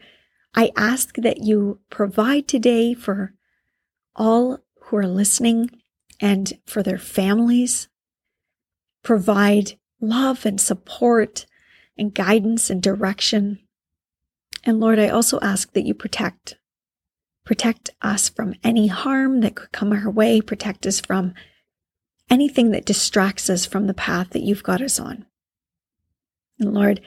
I 0.55 0.73
ask 0.77 1.15
that 1.17 1.43
you 1.43 1.81
provide 1.91 2.49
today 2.49 2.95
for 2.95 3.35
all 4.17 4.59
who 4.83 4.97
are 4.97 5.07
listening 5.07 5.71
and 6.21 6.53
for 6.67 6.83
their 6.83 6.99
families. 6.99 7.89
Provide 9.03 9.79
love 10.01 10.45
and 10.45 10.61
support 10.61 11.47
and 11.97 12.15
guidance 12.15 12.71
and 12.71 12.83
direction. 12.83 13.61
And 14.65 14.81
Lord, 14.81 14.99
I 14.99 15.09
also 15.09 15.39
ask 15.41 15.73
that 15.73 15.87
you 15.87 15.95
protect. 15.95 16.57
Protect 17.45 17.91
us 18.03 18.29
from 18.29 18.55
any 18.63 18.89
harm 18.89 19.41
that 19.41 19.55
could 19.55 19.73
come 19.73 19.93
our 19.93 20.11
way. 20.11 20.41
Protect 20.41 20.87
us 20.87 21.01
from 21.01 21.35
anything 22.29 22.71
that 22.71 22.85
distracts 22.85 23.49
us 23.49 23.67
from 23.67 23.87
the 23.87 23.95
path 23.95 24.31
that 24.31 24.43
you've 24.43 24.63
got 24.63 24.83
us 24.83 25.01
on. 25.01 25.27
And 26.59 26.75
Lord, 26.75 27.01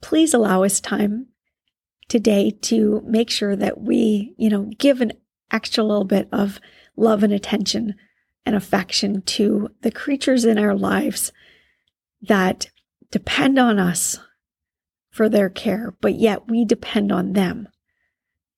please 0.00 0.34
allow 0.34 0.62
us 0.62 0.80
time 0.80 1.28
today 2.12 2.50
to 2.60 3.02
make 3.06 3.30
sure 3.30 3.56
that 3.56 3.80
we, 3.80 4.34
you 4.36 4.50
know, 4.50 4.70
give 4.76 5.00
an 5.00 5.14
extra 5.50 5.82
little 5.82 6.04
bit 6.04 6.28
of 6.30 6.60
love 6.94 7.22
and 7.22 7.32
attention 7.32 7.94
and 8.44 8.54
affection 8.54 9.22
to 9.22 9.70
the 9.80 9.90
creatures 9.90 10.44
in 10.44 10.58
our 10.58 10.74
lives 10.74 11.32
that 12.20 12.66
depend 13.10 13.58
on 13.58 13.78
us 13.78 14.18
for 15.10 15.30
their 15.30 15.48
care, 15.48 15.94
but 16.02 16.16
yet 16.16 16.50
we 16.50 16.66
depend 16.66 17.10
on 17.10 17.32
them 17.32 17.66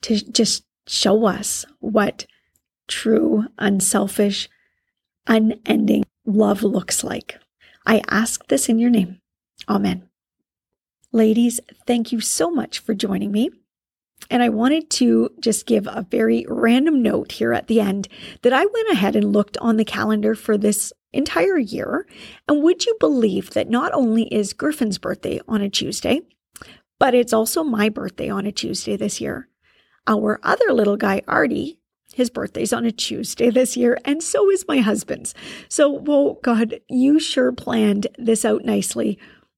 to 0.03 0.17
just 0.33 0.65
show 0.89 1.25
us 1.25 1.65
what 1.79 2.27
true, 2.89 3.45
unselfish, 3.57 4.49
unending 5.29 6.03
love 6.27 6.65
looks 6.65 7.05
like. 7.05 7.39
I 7.87 8.03
ask 8.11 8.49
this 8.49 8.69
in 8.69 8.81
your 8.81 8.91
name. 8.91 9.21
Amen. 9.69 10.09
Ladies, 11.15 11.61
thank 11.87 12.11
you 12.11 12.19
so 12.19 12.51
much 12.51 12.81
for 12.81 12.93
joining 12.93 13.31
me. 13.31 13.49
And 14.31 14.43
I 14.43 14.49
wanted 14.49 14.91
to 14.91 15.31
just 15.39 15.65
give 15.65 15.87
a 15.87 16.05
very 16.11 16.45
random 16.49 17.05
note 17.05 17.31
here 17.31 17.53
at 17.53 17.69
the 17.69 17.81
end 17.81 18.09
that 18.43 18.53
I 18.53 18.67
went 18.67 18.91
ahead 18.91 19.15
and 19.15 19.33
looked 19.33 19.57
on 19.59 19.77
the 19.77 19.85
calendar 19.85 20.35
for 20.35 20.59
this 20.59 20.93
entire 21.13 21.57
year. 21.57 22.09
And 22.49 22.65
would 22.65 22.85
you 22.85 22.97
believe 22.99 23.51
that 23.51 23.71
not 23.71 23.95
only 23.95 24.25
is 24.35 24.53
Griffin's 24.53 24.99
birthday 24.99 25.41
on 25.47 25.61
a 25.61 25.71
Tuesday, 25.71 26.23
but 26.99 27.15
it's 27.15 27.33
also 27.33 27.63
my 27.63 27.89
birthday 27.89 28.29
on 28.29 28.45
a 28.45 28.51
Tuesday 28.51 28.97
this 28.97 29.21
year. 29.21 29.49
Our 30.09 30.41
other 30.43 30.73
little 30.73 30.97
guy, 30.97 31.23
Artie, 31.29 31.79
his 32.13 32.29
birthday's 32.29 32.73
on 32.73 32.85
a 32.85 32.91
Tuesday 32.91 33.51
this 33.51 33.77
year, 33.77 33.99
and 34.05 34.21
so 34.21 34.51
is 34.51 34.65
my 34.67 34.79
husband's. 34.79 35.33
So, 35.69 35.91
well, 35.93 36.41
God, 36.43 36.81
you 36.89 37.21
sure 37.21 37.53
planned 37.53 38.09
this 38.19 38.45
out 38.45 38.65
nicely 38.65 39.17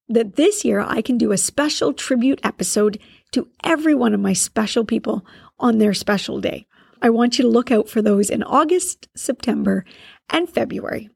that 0.08 0.36
this 0.36 0.64
year 0.64 0.80
I 0.80 1.02
can 1.02 1.18
do 1.18 1.32
a 1.32 1.38
special 1.38 1.92
tribute 1.92 2.40
episode 2.44 2.98
to 3.32 3.48
every 3.64 3.94
one 3.94 4.14
of 4.14 4.20
my 4.20 4.32
special 4.32 4.84
people 4.84 5.26
on 5.58 5.78
their 5.78 5.94
special 5.94 6.40
day. 6.40 6.66
I 7.02 7.10
want 7.10 7.38
you 7.38 7.42
to 7.42 7.50
look 7.50 7.70
out 7.70 7.88
for 7.88 8.00
those 8.00 8.30
in 8.30 8.42
August, 8.42 9.08
September, 9.16 9.84
and 10.30 10.48
February. 10.48 11.10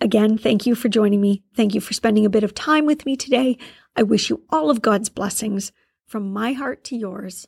Again, 0.00 0.36
thank 0.36 0.66
you 0.66 0.74
for 0.74 0.88
joining 0.88 1.20
me. 1.20 1.42
Thank 1.54 1.74
you 1.74 1.80
for 1.80 1.92
spending 1.94 2.26
a 2.26 2.30
bit 2.30 2.44
of 2.44 2.54
time 2.54 2.86
with 2.86 3.06
me 3.06 3.16
today. 3.16 3.56
I 3.94 4.02
wish 4.02 4.30
you 4.30 4.42
all 4.50 4.68
of 4.68 4.82
God's 4.82 5.08
blessings 5.08 5.72
from 6.06 6.32
my 6.32 6.52
heart 6.52 6.82
to 6.84 6.96
yours. 6.96 7.46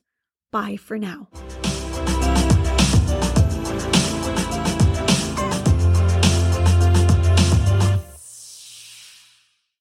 Bye 0.52 0.76
for 0.76 0.98
now. 0.98 1.28